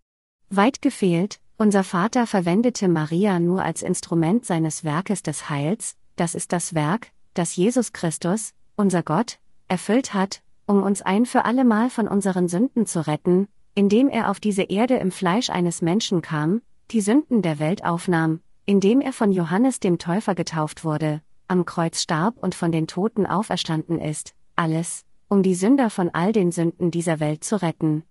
[0.55, 6.51] Weit gefehlt, unser Vater verwendete Maria nur als Instrument seines Werkes des Heils, das ist
[6.51, 12.07] das Werk, das Jesus Christus, unser Gott, erfüllt hat, um uns ein für allemal von
[12.07, 17.01] unseren Sünden zu retten, indem er auf diese Erde im Fleisch eines Menschen kam, die
[17.01, 22.37] Sünden der Welt aufnahm, indem er von Johannes dem Täufer getauft wurde, am Kreuz starb
[22.37, 27.19] und von den Toten auferstanden ist, alles, um die Sünder von all den Sünden dieser
[27.19, 28.03] Welt zu retten.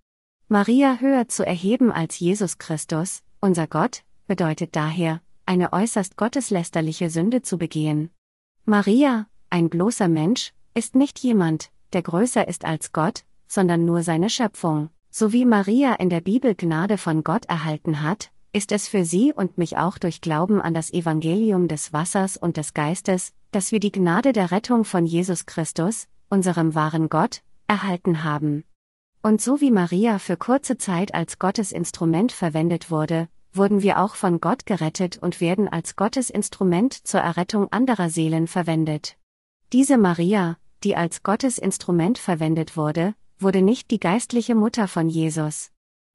[0.55, 7.43] Maria höher zu erheben als Jesus Christus, unser Gott, bedeutet daher, eine äußerst gotteslästerliche Sünde
[7.43, 8.11] zu begehen.
[8.65, 14.31] Maria, ein bloßer Mensch, ist nicht jemand, der größer ist als Gott, sondern nur seine
[14.31, 14.91] Schöpfung.
[15.11, 19.33] So wie Maria in der Bibel Gnade von Gott erhalten hat, ist es für sie
[19.33, 23.81] und mich auch durch Glauben an das Evangelium des Wassers und des Geistes, dass wir
[23.81, 28.63] die Gnade der Rettung von Jesus Christus, unserem wahren Gott, erhalten haben.
[29.27, 34.17] Und so wie Maria für kurze Zeit als Gottes Instrument verwendet wurde, wurden wir auch
[34.17, 39.17] von Gott gerettet und werden als Gottes Instrument zur Errettung anderer Seelen verwendet.
[39.73, 45.71] Diese Maria, die als Gottes Instrument verwendet wurde, wurde nicht die geistliche Mutter von Jesus.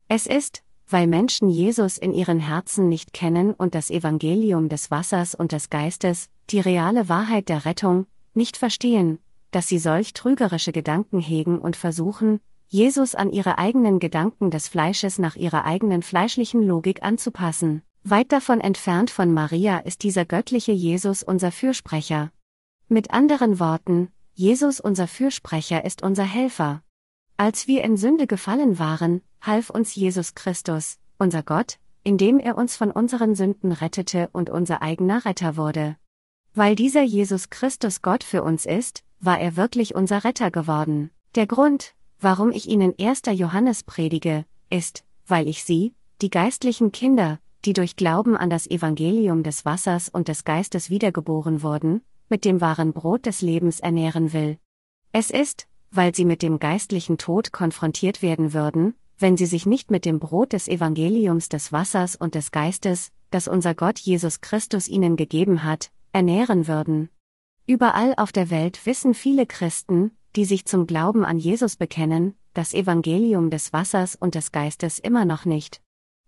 [0.07, 5.33] Es ist, weil Menschen Jesus in ihren Herzen nicht kennen und das Evangelium des Wassers
[5.33, 9.17] und des Geistes, die reale Wahrheit der Rettung, nicht verstehen,
[9.49, 12.39] dass sie solch trügerische Gedanken hegen und versuchen,
[12.71, 17.82] Jesus an ihre eigenen Gedanken des Fleisches nach ihrer eigenen fleischlichen Logik anzupassen.
[18.03, 22.32] Weit davon entfernt von Maria ist dieser göttliche Jesus unser Fürsprecher.
[22.88, 26.84] Mit anderen Worten, Jesus unser Fürsprecher ist unser Helfer.
[27.38, 32.77] Als wir in Sünde gefallen waren, half uns Jesus Christus, unser Gott, indem er uns
[32.77, 35.95] von unseren Sünden rettete und unser eigener Retter wurde.
[36.53, 41.10] Weil dieser Jesus Christus Gott für uns ist, war er wirklich unser Retter geworden.
[41.34, 43.21] Der Grund, Warum ich Ihnen 1.
[43.32, 49.41] Johannes predige, ist, weil ich Sie, die geistlichen Kinder, die durch Glauben an das Evangelium
[49.41, 54.58] des Wassers und des Geistes wiedergeboren wurden, mit dem wahren Brot des Lebens ernähren will.
[55.13, 59.89] Es ist, weil sie mit dem geistlichen Tod konfrontiert werden würden, wenn sie sich nicht
[59.89, 64.89] mit dem Brot des Evangeliums des Wassers und des Geistes, das unser Gott Jesus Christus
[64.89, 67.10] ihnen gegeben hat, ernähren würden.
[67.65, 72.73] Überall auf der Welt wissen viele Christen, die sich zum Glauben an Jesus bekennen, das
[72.73, 75.82] Evangelium des Wassers und des Geistes immer noch nicht.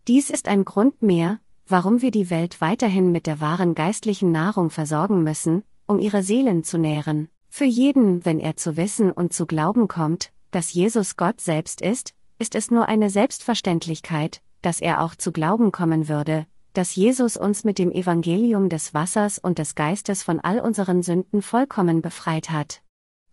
[0.06, 4.70] Dies ist ein Grund mehr, warum wir die Welt weiterhin mit der wahren geistlichen Nahrung
[4.70, 7.30] versorgen müssen, um ihre Seelen zu nähren.
[7.48, 12.14] Für jeden, wenn er zu wissen und zu glauben kommt, dass Jesus Gott selbst ist,
[12.38, 17.64] ist es nur eine Selbstverständlichkeit, dass er auch zu glauben kommen würde, dass Jesus uns
[17.64, 22.82] mit dem Evangelium des Wassers und des Geistes von all unseren Sünden vollkommen befreit hat.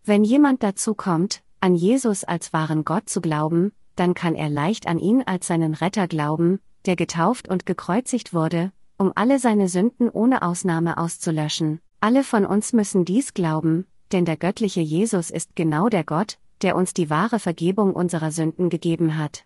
[0.09, 4.87] Wenn jemand dazu kommt, an Jesus als wahren Gott zu glauben, dann kann er leicht
[4.87, 10.09] an ihn als seinen Retter glauben, der getauft und gekreuzigt wurde, um alle seine Sünden
[10.09, 11.79] ohne Ausnahme auszulöschen.
[11.99, 16.75] Alle von uns müssen dies glauben, denn der göttliche Jesus ist genau der Gott, der
[16.75, 19.45] uns die wahre Vergebung unserer Sünden gegeben hat.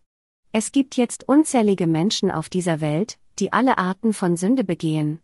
[0.54, 5.20] Es gibt jetzt unzählige Menschen auf dieser Welt, die alle Arten von Sünde begehen.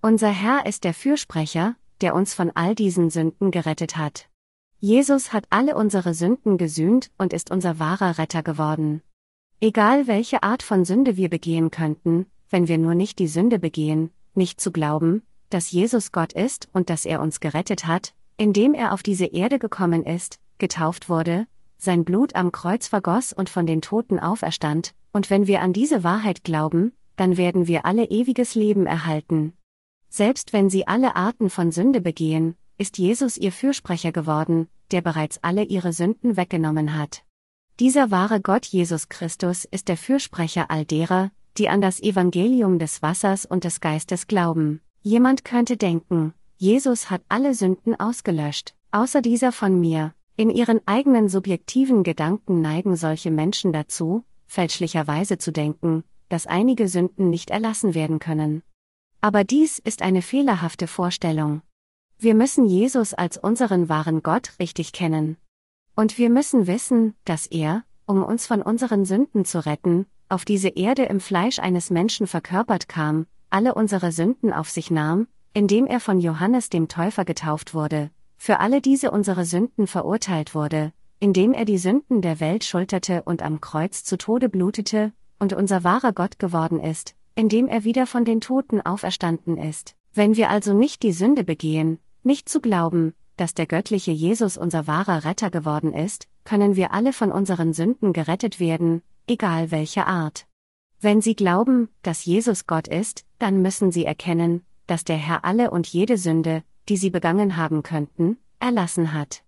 [0.00, 4.30] Unser Herr ist der Fürsprecher, der uns von all diesen Sünden gerettet hat.
[4.80, 9.02] Jesus hat alle unsere Sünden gesühnt und ist unser wahrer Retter geworden.
[9.60, 14.10] Egal welche Art von Sünde wir begehen könnten, wenn wir nur nicht die Sünde begehen,
[14.34, 18.92] nicht zu glauben, dass Jesus Gott ist und dass er uns gerettet hat, indem er
[18.92, 23.82] auf diese Erde gekommen ist, getauft wurde, sein Blut am Kreuz vergoss und von den
[23.82, 28.86] Toten auferstand, und wenn wir an diese Wahrheit glauben, dann werden wir alle ewiges Leben
[28.86, 29.54] erhalten.
[30.08, 35.38] Selbst wenn sie alle Arten von Sünde begehen, ist Jesus ihr Fürsprecher geworden, der bereits
[35.42, 37.24] alle ihre Sünden weggenommen hat.
[37.80, 43.02] Dieser wahre Gott Jesus Christus ist der Fürsprecher all derer, die an das Evangelium des
[43.02, 44.80] Wassers und des Geistes glauben.
[45.02, 50.14] Jemand könnte denken, Jesus hat alle Sünden ausgelöscht, außer dieser von mir.
[50.36, 57.30] In ihren eigenen subjektiven Gedanken neigen solche Menschen dazu, fälschlicherweise zu denken, dass einige Sünden
[57.30, 58.62] nicht erlassen werden können.
[59.20, 61.62] Aber dies ist eine fehlerhafte Vorstellung.
[62.20, 65.36] Wir müssen Jesus als unseren wahren Gott richtig kennen.
[65.94, 70.70] Und wir müssen wissen, dass er, um uns von unseren Sünden zu retten, auf diese
[70.70, 76.00] Erde im Fleisch eines Menschen verkörpert kam, alle unsere Sünden auf sich nahm, indem er
[76.00, 81.66] von Johannes dem Täufer getauft wurde, für alle diese unsere Sünden verurteilt wurde, indem er
[81.66, 86.40] die Sünden der Welt schulterte und am Kreuz zu Tode blutete, und unser wahrer Gott
[86.40, 89.94] geworden ist, indem er wieder von den Toten auferstanden ist.
[90.14, 94.86] Wenn wir also nicht die Sünde begehen, nicht zu glauben, dass der göttliche Jesus unser
[94.86, 100.46] wahrer Retter geworden ist, können wir alle von unseren Sünden gerettet werden, egal welche Art.
[101.00, 105.70] Wenn Sie glauben, dass Jesus Gott ist, dann müssen Sie erkennen, dass der Herr alle
[105.70, 109.44] und jede Sünde, die Sie begangen haben könnten, erlassen hat.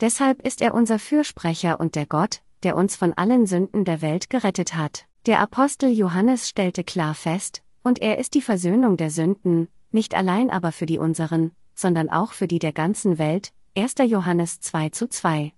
[0.00, 4.28] Deshalb ist er unser Fürsprecher und der Gott, der uns von allen Sünden der Welt
[4.28, 5.06] gerettet hat.
[5.26, 10.50] Der Apostel Johannes stellte klar fest, und er ist die Versöhnung der Sünden, nicht allein
[10.50, 13.94] aber für die unseren, sondern auch für die der ganzen Welt, 1.
[14.06, 15.52] Johannes 2 zu 2.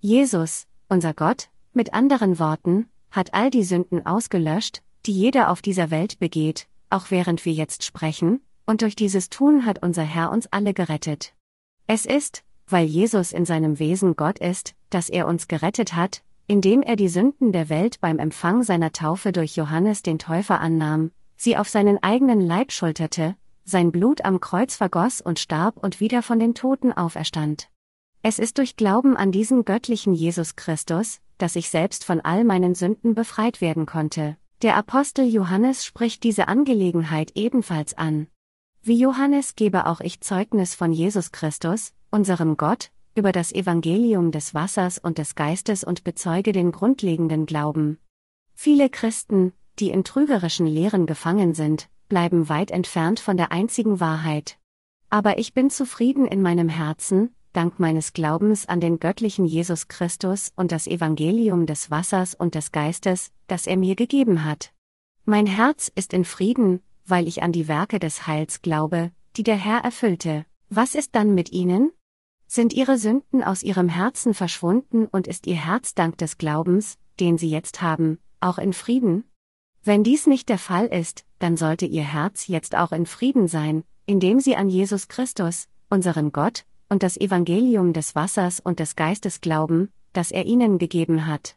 [0.00, 5.90] Jesus, unser Gott, mit anderen Worten, hat all die Sünden ausgelöscht, die jeder auf dieser
[5.90, 10.46] Welt begeht, auch während wir jetzt sprechen, und durch dieses Tun hat unser Herr uns
[10.52, 11.34] alle gerettet.
[11.86, 16.82] Es ist, weil Jesus in seinem Wesen Gott ist, dass er uns gerettet hat, indem
[16.82, 21.56] er die Sünden der Welt beim Empfang seiner Taufe durch Johannes den Täufer annahm, sie
[21.56, 26.38] auf seinen eigenen Leib schulterte, sein Blut am Kreuz vergoss und starb und wieder von
[26.38, 27.68] den Toten auferstand.
[28.22, 32.74] Es ist durch Glauben an diesen göttlichen Jesus Christus, dass ich selbst von all meinen
[32.74, 34.36] Sünden befreit werden konnte.
[34.62, 38.28] Der Apostel Johannes spricht diese Angelegenheit ebenfalls an.
[38.80, 44.54] Wie Johannes gebe auch ich Zeugnis von Jesus Christus, unserem Gott, über das Evangelium des
[44.54, 47.98] Wassers und des Geistes und bezeuge den grundlegenden Glauben.
[48.54, 54.58] Viele Christen, die in trügerischen Lehren gefangen sind, bleiben weit entfernt von der einzigen Wahrheit.
[55.08, 60.52] Aber ich bin zufrieden in meinem Herzen, dank meines Glaubens an den göttlichen Jesus Christus
[60.54, 64.74] und das Evangelium des Wassers und des Geistes, das er mir gegeben hat.
[65.24, 69.56] Mein Herz ist in Frieden, weil ich an die Werke des Heils glaube, die der
[69.56, 70.44] Herr erfüllte.
[70.68, 71.92] Was ist dann mit ihnen?
[72.46, 77.38] Sind ihre Sünden aus ihrem Herzen verschwunden und ist ihr Herz dank des Glaubens, den
[77.38, 79.24] sie jetzt haben, auch in Frieden?
[79.84, 83.82] Wenn dies nicht der Fall ist, dann sollte ihr Herz jetzt auch in Frieden sein,
[84.06, 89.40] indem sie an Jesus Christus, unseren Gott, und das Evangelium des Wassers und des Geistes
[89.40, 91.56] glauben, das er ihnen gegeben hat.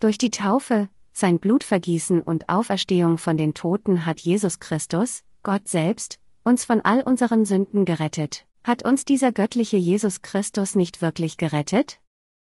[0.00, 6.18] Durch die Taufe, sein Blutvergießen und Auferstehung von den Toten hat Jesus Christus, Gott selbst,
[6.44, 8.44] uns von all unseren Sünden gerettet.
[8.64, 12.00] Hat uns dieser göttliche Jesus Christus nicht wirklich gerettet?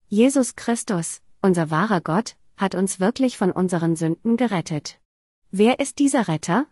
[0.08, 5.00] Jesus Christus, unser wahrer Gott, hat uns wirklich von unseren Sünden gerettet.
[5.50, 6.66] Wer ist dieser Retter?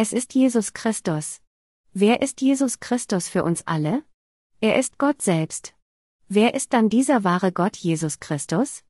[0.00, 1.40] Es ist Jesus Christus.
[1.92, 4.04] Wer ist Jesus Christus für uns alle?
[4.60, 5.74] Er ist Gott selbst.
[6.28, 8.84] Wer ist dann dieser wahre Gott Jesus Christus?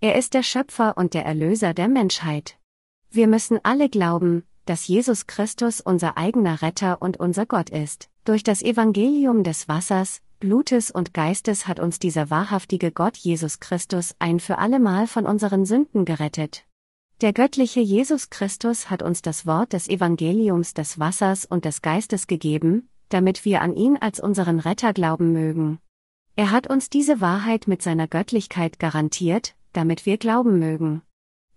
[0.00, 2.60] Er ist der Schöpfer und der Erlöser der Menschheit.
[3.10, 8.08] Wir müssen alle glauben, dass Jesus Christus unser eigener Retter und unser Gott ist.
[8.24, 14.14] Durch das Evangelium des Wassers, Blutes und Geistes hat uns dieser wahrhaftige Gott Jesus Christus
[14.20, 16.64] ein für allemal von unseren Sünden gerettet.
[17.22, 22.26] Der göttliche Jesus Christus hat uns das Wort des Evangeliums des Wassers und des Geistes
[22.26, 25.78] gegeben, damit wir an ihn als unseren Retter glauben mögen.
[26.34, 31.02] Er hat uns diese Wahrheit mit seiner Göttlichkeit garantiert, damit wir glauben mögen.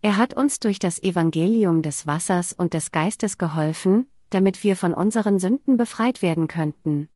[0.04, 4.94] Er hat uns durch das Evangelium des Wassers und des Geistes geholfen, damit wir von
[4.94, 7.10] unseren Sünden befreit werden könnten.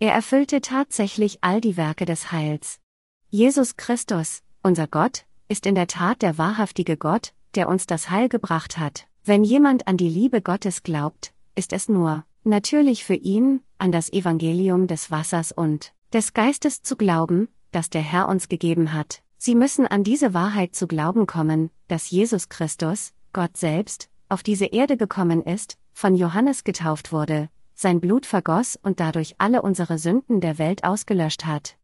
[0.00, 2.80] Er erfüllte tatsächlich all die Werke des Heils.
[3.28, 8.28] Jesus Christus, unser Gott, ist in der Tat der wahrhaftige Gott, der uns das Heil
[8.28, 9.06] gebracht hat.
[9.24, 14.12] Wenn jemand an die Liebe Gottes glaubt, ist es nur, natürlich für ihn, an das
[14.12, 19.22] Evangelium des Wassers und des Geistes zu glauben, das der Herr uns gegeben hat.
[19.38, 24.66] Sie müssen an diese Wahrheit zu glauben kommen, dass Jesus Christus, Gott selbst, auf diese
[24.66, 30.40] Erde gekommen ist, von Johannes getauft wurde, sein Blut vergoss und dadurch alle unsere Sünden
[30.40, 31.76] der Welt ausgelöscht hat.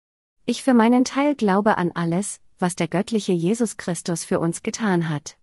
[0.46, 5.08] Ich für meinen Teil glaube an alles, was der göttliche Jesus Christus für uns getan
[5.08, 5.36] hat.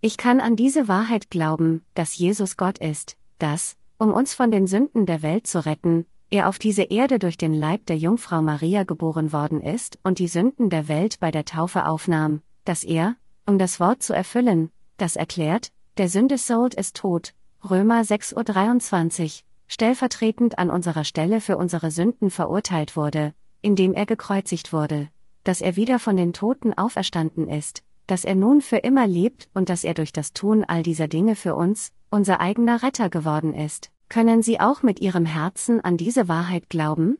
[0.00, 4.68] Ich kann an diese Wahrheit glauben, dass Jesus Gott ist, dass, um uns von den
[4.68, 8.84] Sünden der Welt zu retten, er auf diese Erde durch den Leib der Jungfrau Maria
[8.84, 13.58] geboren worden ist und die Sünden der Welt bei der Taufe aufnahm, dass er, um
[13.58, 17.34] das Wort zu erfüllen, das erklärt, der Sünde Sold ist tot,
[17.68, 19.30] Römer 6.23 Uhr,
[19.66, 25.08] stellvertretend an unserer Stelle für unsere Sünden verurteilt wurde, indem er gekreuzigt wurde,
[25.42, 29.68] dass er wieder von den Toten auferstanden ist, dass er nun für immer lebt und
[29.68, 33.92] dass er durch das Tun all dieser Dinge für uns, unser eigener Retter geworden ist.
[34.08, 37.18] Können Sie auch mit Ihrem Herzen an diese Wahrheit glauben?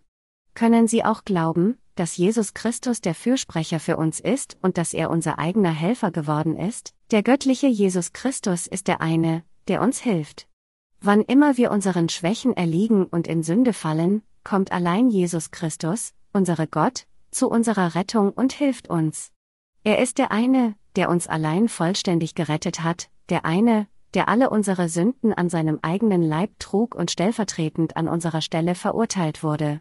[0.58, 5.08] können Sie auch glauben, dass Jesus Christus der Fürsprecher für uns ist und dass er
[5.08, 6.94] unser eigener Helfer geworden ist?
[7.12, 10.48] Der göttliche Jesus Christus ist der eine, der uns hilft.
[11.00, 16.66] Wann immer wir unseren Schwächen erliegen und in Sünde fallen, kommt allein Jesus Christus, unsere
[16.66, 19.30] Gott, zu unserer Rettung und hilft uns.
[19.88, 24.90] Er ist der eine, der uns allein vollständig gerettet hat, der eine, der alle unsere
[24.90, 29.80] Sünden an seinem eigenen Leib trug und stellvertretend an unserer Stelle verurteilt wurde.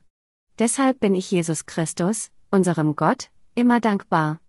[0.60, 4.39] Deshalb bin ich Jesus Christus, unserem Gott, immer dankbar.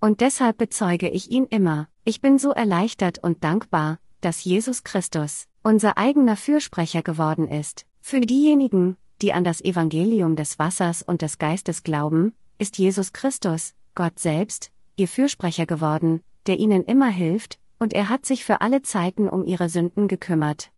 [0.00, 5.48] Und deshalb bezeuge ich ihn immer, ich bin so erleichtert und dankbar, dass Jesus Christus,
[5.64, 7.84] unser eigener Fürsprecher geworden ist.
[8.00, 13.74] Für diejenigen, die an das Evangelium des Wassers und des Geistes glauben, ist Jesus Christus,
[13.96, 14.70] Gott selbst,
[15.00, 19.44] ihr Fürsprecher geworden, der ihnen immer hilft, und er hat sich für alle Zeiten um
[19.44, 20.70] ihre Sünden gekümmert.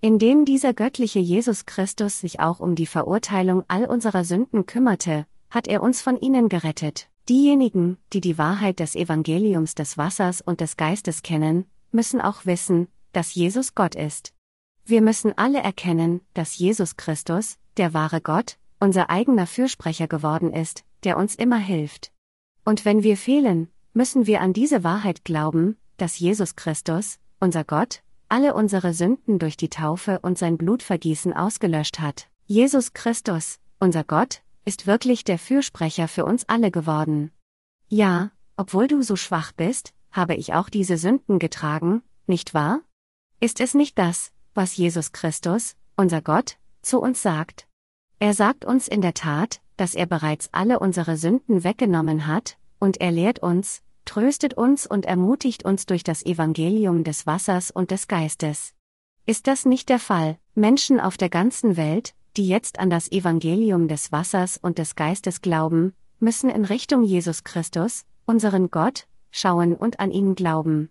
[0.00, 5.68] Indem dieser göttliche Jesus Christus sich auch um die Verurteilung all unserer Sünden kümmerte, hat
[5.68, 7.08] er uns von ihnen gerettet.
[7.28, 12.88] Diejenigen, die die Wahrheit des Evangeliums des Wassers und des Geistes kennen, müssen auch wissen,
[13.12, 14.32] dass Jesus Gott ist.
[14.84, 20.84] Wir müssen alle erkennen, dass Jesus Christus, der wahre Gott, unser eigener Fürsprecher geworden ist,
[21.04, 22.12] der uns immer hilft.
[22.66, 28.02] Und wenn wir fehlen, müssen wir an diese Wahrheit glauben, dass Jesus Christus, unser Gott,
[28.28, 32.26] alle unsere Sünden durch die Taufe und sein Blutvergießen ausgelöscht hat.
[32.44, 37.30] Jesus Christus, unser Gott, ist wirklich der Fürsprecher für uns alle geworden.
[37.88, 42.80] Ja, obwohl du so schwach bist, habe ich auch diese Sünden getragen, nicht wahr?
[43.38, 47.68] Ist es nicht das, was Jesus Christus, unser Gott, zu uns sagt?
[48.18, 53.00] Er sagt uns in der Tat, dass er bereits alle unsere Sünden weggenommen hat, und
[53.00, 58.08] er lehrt uns, tröstet uns und ermutigt uns durch das Evangelium des Wassers und des
[58.08, 58.74] Geistes.
[59.26, 63.88] Ist das nicht der Fall, Menschen auf der ganzen Welt, die jetzt an das Evangelium
[63.88, 70.00] des Wassers und des Geistes glauben, müssen in Richtung Jesus Christus, unseren Gott, schauen und
[70.00, 70.90] an ihn glauben.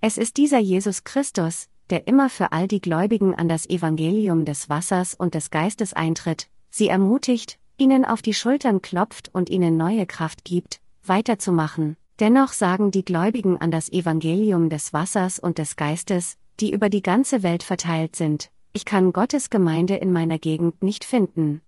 [0.00, 4.68] Es ist dieser Jesus Christus, der immer für all die Gläubigen an das Evangelium des
[4.68, 10.06] Wassers und des Geistes eintritt, sie ermutigt, ihnen auf die Schultern klopft und ihnen neue
[10.06, 11.96] Kraft gibt, weiterzumachen.
[12.20, 17.02] Dennoch sagen die Gläubigen an das Evangelium des Wassers und des Geistes, die über die
[17.02, 21.60] ganze Welt verteilt sind, ich kann Gottes Gemeinde in meiner Gegend nicht finden.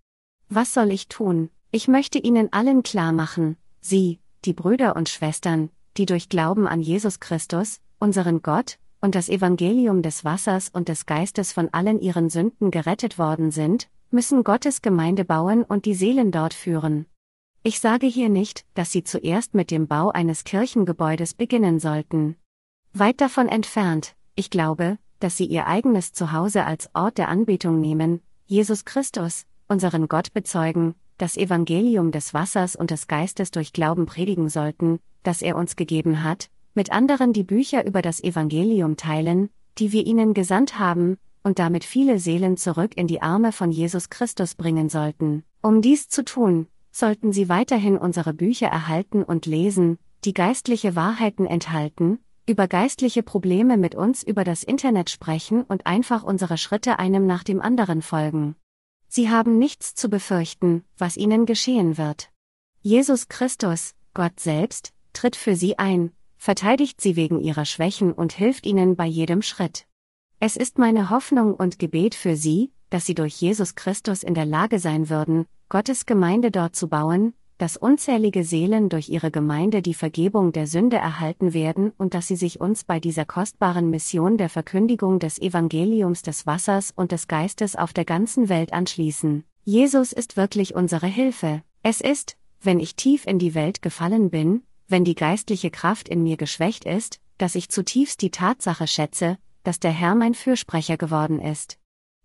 [0.48, 1.50] Was soll ich tun?
[1.72, 6.80] Ich möchte Ihnen allen klar machen, Sie, die Brüder und Schwestern, die durch Glauben an
[6.80, 12.30] Jesus Christus, unseren Gott, und das Evangelium des Wassers und des Geistes von allen ihren
[12.30, 17.06] Sünden gerettet worden sind, müssen Gottes Gemeinde bauen und die Seelen dort führen.
[17.62, 22.36] Ich sage hier nicht, dass Sie zuerst mit dem Bau eines Kirchengebäudes beginnen sollten.
[22.92, 28.20] Weit davon entfernt, ich glaube, dass Sie Ihr eigenes Zuhause als Ort der Anbetung nehmen,
[28.46, 34.48] Jesus Christus, unseren Gott bezeugen, das Evangelium des Wassers und des Geistes durch Glauben predigen
[34.48, 39.92] sollten, das er uns gegeben hat, mit anderen die Bücher über das Evangelium teilen, die
[39.92, 44.55] wir ihnen gesandt haben, und damit viele Seelen zurück in die Arme von Jesus Christus
[44.55, 45.45] bringen sollten.
[45.61, 51.47] Um dies zu tun, sollten Sie weiterhin unsere Bücher erhalten und lesen, die geistliche Wahrheiten
[51.47, 57.26] enthalten, über geistliche Probleme mit uns über das Internet sprechen und einfach unsere Schritte einem
[57.26, 58.57] nach dem anderen folgen.
[59.09, 62.30] Sie haben nichts zu befürchten, was ihnen geschehen wird.
[62.80, 68.66] Jesus Christus, Gott selbst, tritt für sie ein, verteidigt sie wegen ihrer Schwächen und hilft
[68.66, 69.86] ihnen bei jedem Schritt.
[70.45, 74.45] Es ist meine Hoffnung und Gebet für sie, dass sie durch Jesus Christus in der
[74.45, 79.95] Lage sein würden, Gottes Gemeinde dort zu bauen, dass unzählige Seelen durch ihre Gemeinde die
[79.95, 84.49] Vergebung der Sünde erhalten werden und dass sie sich uns bei dieser kostbaren Mission der
[84.49, 89.45] Verkündigung des Evangeliums des Wassers und des Geistes auf der ganzen Welt anschließen.
[89.62, 91.62] Jesus ist wirklich unsere Hilfe.
[91.84, 96.24] Es ist, wenn ich tief in die Welt gefallen bin, wenn die geistliche Kraft in
[96.24, 101.40] mir geschwächt ist, dass ich zutiefst die Tatsache schätze, dass der Herr mein Fürsprecher geworden
[101.40, 101.78] ist.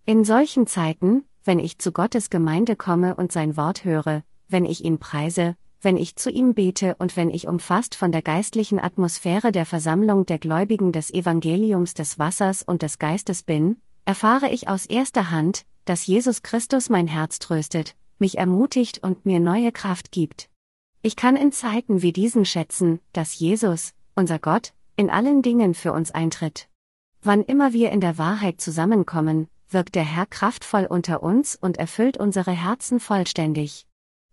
[0.05, 4.83] In solchen Zeiten, wenn ich zu Gottes Gemeinde komme und sein Wort höre, wenn ich
[4.83, 9.51] ihn preise, wenn ich zu ihm bete und wenn ich umfasst von der geistlichen Atmosphäre
[9.51, 14.85] der Versammlung der Gläubigen des Evangeliums des Wassers und des Geistes bin, erfahre ich aus
[14.85, 20.49] erster Hand, dass Jesus Christus mein Herz tröstet, mich ermutigt und mir neue Kraft gibt.
[21.01, 25.93] Ich kann in Zeiten wie diesen schätzen, dass Jesus, unser Gott, in allen Dingen für
[25.93, 26.67] uns eintritt.
[27.21, 32.17] Wann immer wir in der Wahrheit zusammenkommen, wirkt der Herr kraftvoll unter uns und erfüllt
[32.17, 33.85] unsere Herzen vollständig.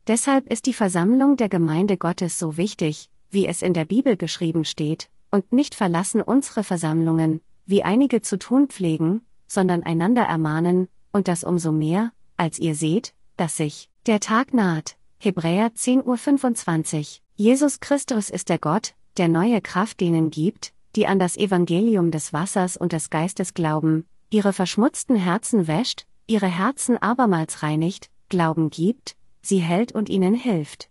[0.07, 4.65] Deshalb ist die Versammlung der Gemeinde Gottes so wichtig, wie es in der Bibel geschrieben
[4.65, 11.29] steht, und nicht verlassen unsere Versammlungen, wie einige zu tun pflegen, sondern einander ermahnen, und
[11.29, 14.97] das umso mehr, als ihr seht, dass sich, Der Tag naht.
[15.19, 17.07] Hebräer 10.25 Uhr.
[17.37, 22.33] Jesus Christus ist der Gott, der neue Kraft denen gibt, die an das Evangelium des
[22.33, 29.17] Wassers und des Geistes glauben, ihre verschmutzten Herzen wäscht, ihre Herzen abermals reinigt, Glauben gibt,
[29.43, 30.91] sie hält und ihnen hilft.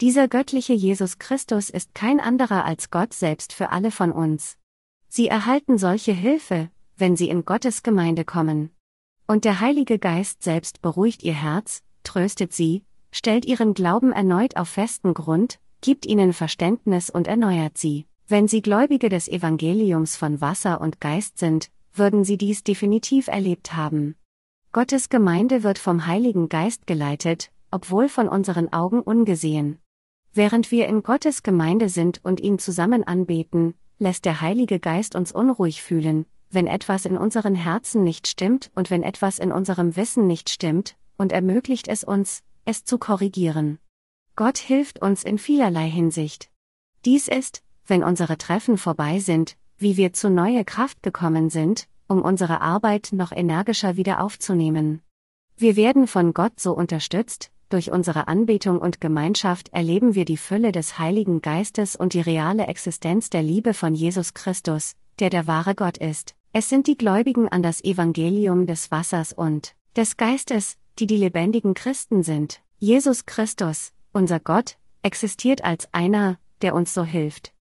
[0.00, 4.56] Dieser göttliche Jesus Christus ist kein anderer als Gott selbst für alle von uns.
[5.08, 8.70] Sie erhalten solche Hilfe, wenn sie in Gottes Gemeinde kommen.
[9.26, 14.68] Und der Heilige Geist selbst beruhigt ihr Herz, tröstet sie, stellt ihren Glauben erneut auf
[14.68, 18.06] festen Grund, gibt ihnen Verständnis und erneuert sie.
[18.30, 23.74] Wenn sie Gläubige des Evangeliums von Wasser und Geist sind, würden sie dies definitiv erlebt
[23.74, 24.14] haben.
[24.70, 29.80] Gottes Gemeinde wird vom Heiligen Geist geleitet, obwohl von unseren Augen ungesehen.
[30.32, 35.32] Während wir in Gottes Gemeinde sind und ihn zusammen anbeten, lässt der Heilige Geist uns
[35.32, 40.28] unruhig fühlen, wenn etwas in unseren Herzen nicht stimmt und wenn etwas in unserem Wissen
[40.28, 43.80] nicht stimmt, und ermöglicht es uns, es zu korrigieren.
[44.36, 46.48] Gott hilft uns in vielerlei Hinsicht.
[47.04, 52.22] Dies ist, wenn unsere Treffen vorbei sind, wie wir zu neue Kraft gekommen sind, um
[52.22, 55.00] unsere Arbeit noch energischer wieder aufzunehmen.
[55.56, 60.72] Wir werden von Gott so unterstützt, durch unsere Anbetung und Gemeinschaft erleben wir die Fülle
[60.72, 65.76] des Heiligen Geistes und die reale Existenz der Liebe von Jesus Christus, der der wahre
[65.76, 66.34] Gott ist.
[66.52, 71.74] Es sind die Gläubigen an das Evangelium des Wassers und des Geistes, die die lebendigen
[71.74, 72.60] Christen sind.
[72.78, 77.52] Jesus Christus, unser Gott, existiert als einer, der uns so hilft.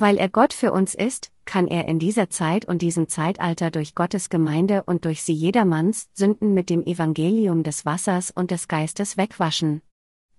[0.00, 3.94] Weil er Gott für uns ist, kann er in dieser Zeit und diesem Zeitalter durch
[3.94, 9.18] Gottes Gemeinde und durch sie jedermanns Sünden mit dem Evangelium des Wassers und des Geistes
[9.18, 9.82] wegwaschen.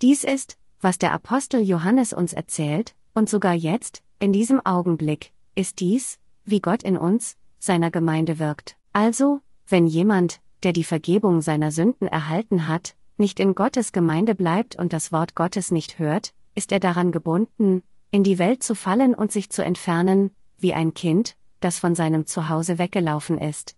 [0.01, 5.79] Dies ist, was der Apostel Johannes uns erzählt, und sogar jetzt, in diesem Augenblick, ist
[5.79, 8.77] dies, wie Gott in uns, seiner Gemeinde wirkt.
[8.93, 14.75] Also, wenn jemand, der die Vergebung seiner Sünden erhalten hat, nicht in Gottes Gemeinde bleibt
[14.75, 19.15] und das Wort Gottes nicht hört, ist er daran gebunden, in die Welt zu fallen
[19.15, 23.75] und sich zu entfernen, wie ein Kind, das von seinem Zuhause weggelaufen ist.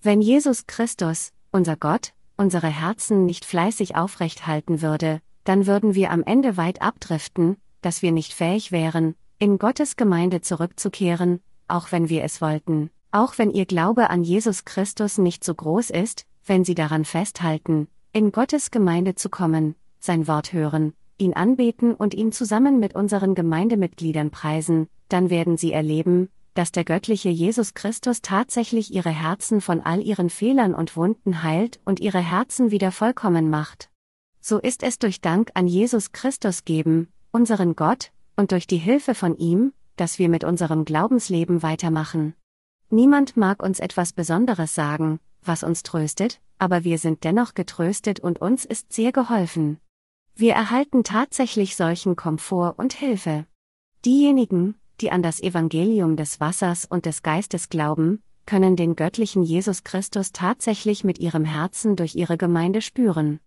[0.00, 6.10] Wenn Jesus Christus, unser Gott, unsere Herzen nicht fleißig aufrecht halten würde, dann würden wir
[6.10, 12.08] am Ende weit abdriften, dass wir nicht fähig wären, in Gottes Gemeinde zurückzukehren, auch wenn
[12.08, 12.90] wir es wollten.
[13.12, 17.88] Auch wenn ihr Glaube an Jesus Christus nicht so groß ist, wenn sie daran festhalten,
[18.12, 23.34] in Gottes Gemeinde zu kommen, sein Wort hören, ihn anbeten und ihn zusammen mit unseren
[23.34, 29.80] Gemeindemitgliedern preisen, dann werden sie erleben, dass der göttliche Jesus Christus tatsächlich ihre Herzen von
[29.80, 33.90] all ihren Fehlern und Wunden heilt und ihre Herzen wieder vollkommen macht.
[34.40, 39.14] So ist es durch Dank an Jesus Christus geben, unseren Gott, und durch die Hilfe
[39.14, 42.34] von ihm, dass wir mit unserem Glaubensleben weitermachen.
[42.90, 48.40] Niemand mag uns etwas Besonderes sagen, was uns tröstet, aber wir sind dennoch getröstet und
[48.40, 49.78] uns ist sehr geholfen.
[50.36, 53.46] Wir erhalten tatsächlich solchen Komfort und Hilfe.
[54.04, 59.84] Diejenigen, die an das Evangelium des Wassers und des Geistes glauben, können den göttlichen Jesus
[59.84, 63.38] Christus tatsächlich mit ihrem Herzen durch ihre Gemeinde spüren.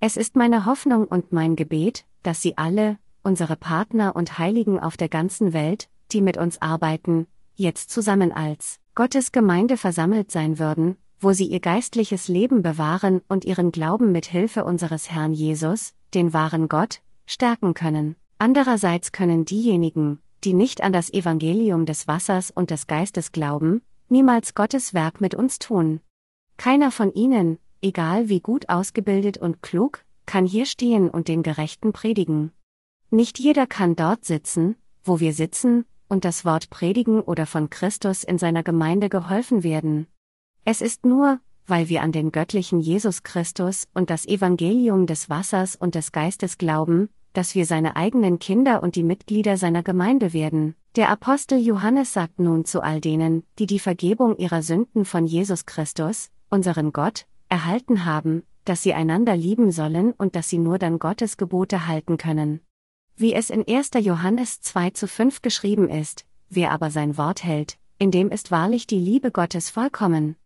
[0.00, 4.96] Es ist meine Hoffnung und mein Gebet, dass Sie alle, unsere Partner und Heiligen auf
[4.96, 10.96] der ganzen Welt, die mit uns arbeiten, jetzt zusammen als Gottes Gemeinde versammelt sein würden,
[11.20, 16.32] wo sie ihr geistliches Leben bewahren und ihren Glauben mit Hilfe unseres Herrn Jesus, den
[16.32, 18.16] wahren Gott, stärken können.
[18.38, 24.54] Andererseits können diejenigen, die nicht an das Evangelium des Wassers und des Geistes glauben, niemals
[24.54, 26.00] Gottes Werk mit uns tun.
[26.56, 31.92] Keiner von ihnen, egal wie gut ausgebildet und klug, kann hier stehen und den Gerechten
[31.92, 32.52] predigen.
[33.10, 38.24] Nicht jeder kann dort sitzen, wo wir sitzen, und das Wort predigen oder von Christus
[38.24, 40.06] in seiner Gemeinde geholfen werden.
[40.64, 45.76] Es ist nur, weil wir an den göttlichen Jesus Christus und das Evangelium des Wassers
[45.76, 50.74] und des Geistes glauben, dass wir seine eigenen Kinder und die Mitglieder seiner Gemeinde werden.
[50.96, 55.66] Der Apostel Johannes sagt nun zu all denen, die die Vergebung ihrer Sünden von Jesus
[55.66, 60.98] Christus, unseren Gott, erhalten haben, dass sie einander lieben sollen und dass sie nur dann
[60.98, 62.60] Gottes Gebote halten können
[63.20, 63.90] wie es in 1.
[64.00, 68.86] Johannes 2 zu 5 geschrieben ist, wer aber sein Wort hält, in dem ist wahrlich
[68.86, 70.36] die Liebe Gottes vollkommen.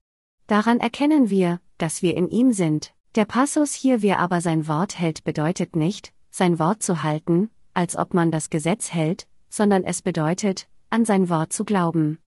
[0.47, 2.93] Daran erkennen wir, dass wir in ihm sind.
[3.15, 7.97] Der Passus hier wer aber sein Wort hält bedeutet nicht, sein Wort zu halten, als
[7.97, 12.19] ob man das Gesetz hält, sondern es bedeutet, an sein Wort zu glauben.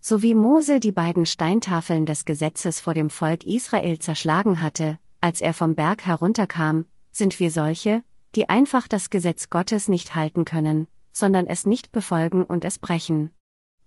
[0.00, 5.40] So wie Mose die beiden Steintafeln des Gesetzes vor dem Volk Israel zerschlagen hatte, als
[5.40, 8.02] er vom Berg herunterkam, sind wir solche,
[8.34, 13.30] die einfach das Gesetz Gottes nicht halten können, sondern es nicht befolgen und es brechen.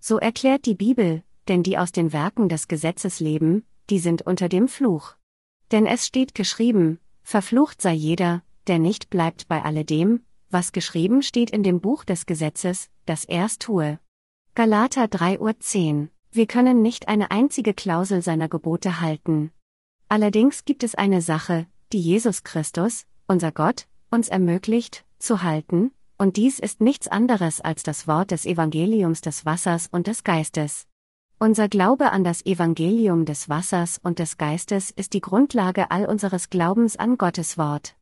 [0.00, 4.48] So erklärt die Bibel, denn die aus den Werken des Gesetzes leben, die sind unter
[4.48, 5.14] dem Fluch.
[5.72, 10.20] Denn es steht geschrieben, verflucht sei jeder, der nicht bleibt bei alledem,
[10.50, 13.98] was geschrieben steht in dem Buch des Gesetzes, das er's tue.
[14.54, 16.08] Galater 3.10 Uhr.
[16.30, 19.52] Wir können nicht eine einzige Klausel seiner Gebote halten.
[20.08, 26.36] Allerdings gibt es eine Sache, die Jesus Christus, unser Gott, uns ermöglicht, zu halten, und
[26.36, 30.86] dies ist nichts anderes als das Wort des Evangeliums des Wassers und des Geistes.
[31.38, 36.48] Unser Glaube an das Evangelium des Wassers und des Geistes ist die Grundlage all unseres
[36.48, 37.94] Glaubens an Gottes Wort.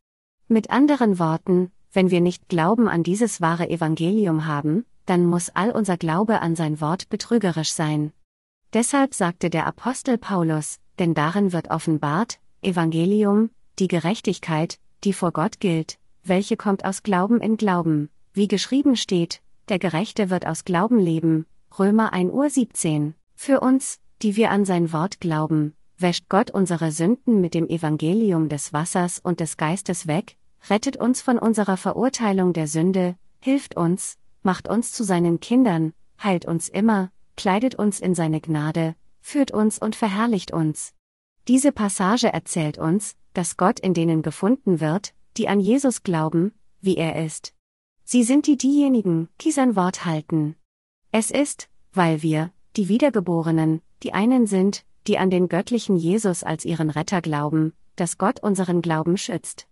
[0.47, 5.71] Mit anderen Worten, wenn wir nicht Glauben an dieses wahre Evangelium haben, dann muss all
[5.71, 8.13] unser Glaube an sein Wort betrügerisch sein.
[8.71, 15.59] Deshalb sagte der Apostel Paulus, denn darin wird offenbart, Evangelium, die Gerechtigkeit, die vor Gott
[15.59, 20.99] gilt, welche kommt aus Glauben in Glauben, wie geschrieben steht, der Gerechte wird aus Glauben
[20.99, 21.45] leben,
[21.77, 23.13] Römer 1 Uhr 17.
[23.35, 28.49] Für uns, die wir an sein Wort glauben, wäscht Gott unsere Sünden mit dem Evangelium
[28.49, 30.37] des Wassers und des Geistes weg,
[30.69, 36.45] rettet uns von unserer Verurteilung der Sünde, hilft uns, macht uns zu seinen Kindern, heilt
[36.45, 40.93] uns immer, kleidet uns in seine Gnade, führt uns und verherrlicht uns.
[41.47, 46.97] Diese Passage erzählt uns, dass Gott in denen gefunden wird, die an Jesus glauben, wie
[46.97, 47.53] er ist.
[48.03, 50.55] Sie sind die diejenigen, die sein Wort halten.
[51.11, 56.65] Es ist, weil wir, die Wiedergeborenen, die einen sind, die an den göttlichen Jesus als
[56.65, 59.67] ihren Retter glauben, dass Gott unseren Glauben schützt.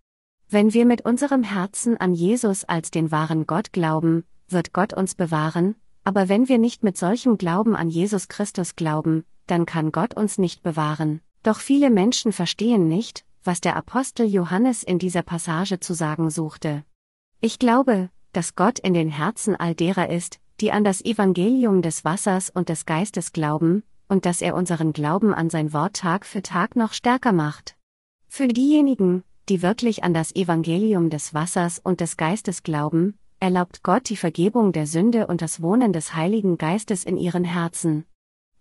[0.49, 5.15] Wenn wir mit unserem Herzen an Jesus als den wahren Gott glauben, wird Gott uns
[5.15, 10.15] bewahren, aber wenn wir nicht mit solchem Glauben an Jesus Christus glauben, dann kann Gott
[10.15, 11.21] uns nicht bewahren.
[11.43, 16.83] Doch viele Menschen verstehen nicht, was der Apostel Johannes in dieser Passage zu sagen suchte.
[17.41, 22.05] Ich glaube, dass Gott in den Herzen all derer ist, die an das Evangelium des
[22.05, 26.41] Wassers und des Geistes glauben, und dass er unseren Glauben an sein Wort Tag für
[26.41, 27.75] Tag noch stärker macht.
[28.27, 34.09] Für diejenigen, die wirklich an das Evangelium des Wassers und des Geistes glauben, erlaubt Gott
[34.09, 38.05] die Vergebung der Sünde und das Wohnen des Heiligen Geistes in ihren Herzen.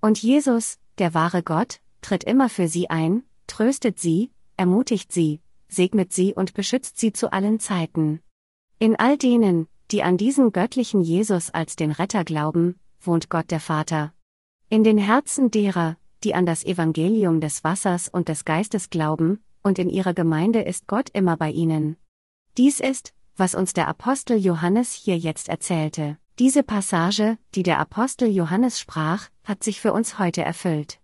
[0.00, 6.12] Und Jesus, der wahre Gott, tritt immer für sie ein, tröstet sie, ermutigt sie, segnet
[6.12, 8.20] sie und beschützt sie zu allen Zeiten.
[8.78, 13.60] In all denen, die an diesen göttlichen Jesus als den Retter glauben, wohnt Gott der
[13.60, 14.12] Vater.
[14.68, 19.78] In den Herzen derer, die an das Evangelium des Wassers und des Geistes glauben, und
[19.78, 21.96] in ihrer Gemeinde ist Gott immer bei ihnen.
[22.56, 26.18] Dies ist, was uns der Apostel Johannes hier jetzt erzählte.
[26.38, 30.98] Diese Passage, die der Apostel Johannes sprach, hat sich für uns heute erfüllt.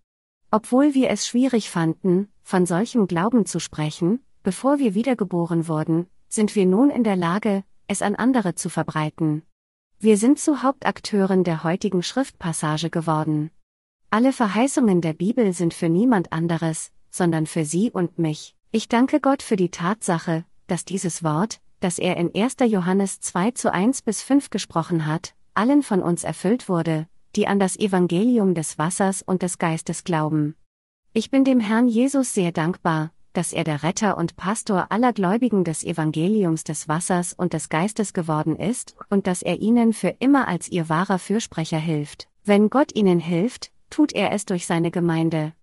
[0.51, 6.55] Obwohl wir es schwierig fanden, von solchem Glauben zu sprechen, bevor wir wiedergeboren wurden, sind
[6.55, 9.41] wir nun in der Lage, es an andere zu verbreiten.
[9.99, 13.49] Wir sind zu Hauptakteuren der heutigen Schriftpassage geworden.
[14.11, 18.55] Alle Verheißungen der Bibel sind für niemand anderes, sondern für Sie und mich.
[18.71, 22.57] Ich danke Gott für die Tatsache, dass dieses Wort, das er in 1.
[22.67, 27.59] Johannes 2 zu 1 bis 5 gesprochen hat, allen von uns erfüllt wurde, die an
[27.59, 30.55] das Evangelium des Wassers und des Geistes glauben.
[31.13, 35.63] Ich bin dem Herrn Jesus sehr dankbar, dass er der Retter und Pastor aller Gläubigen
[35.63, 40.47] des Evangeliums des Wassers und des Geistes geworden ist, und dass er ihnen für immer
[40.47, 42.27] als ihr wahrer Fürsprecher hilft.
[42.43, 45.53] Wenn Gott ihnen hilft, tut er es durch seine Gemeinde.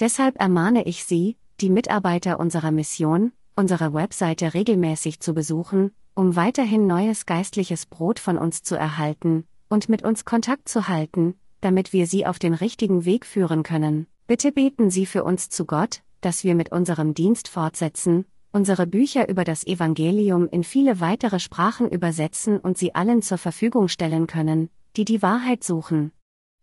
[0.00, 6.86] Deshalb ermahne ich Sie, die Mitarbeiter unserer Mission, unsere Webseite regelmäßig zu besuchen, um weiterhin
[6.86, 12.06] neues geistliches Brot von uns zu erhalten und mit uns Kontakt zu halten, damit wir
[12.06, 14.06] Sie auf den richtigen Weg führen können.
[14.26, 19.28] Bitte beten Sie für uns zu Gott, dass wir mit unserem Dienst fortsetzen, unsere Bücher
[19.28, 24.70] über das Evangelium in viele weitere Sprachen übersetzen und sie allen zur Verfügung stellen können,
[24.96, 26.12] die die Wahrheit suchen.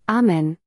[0.08, 0.58] Amen.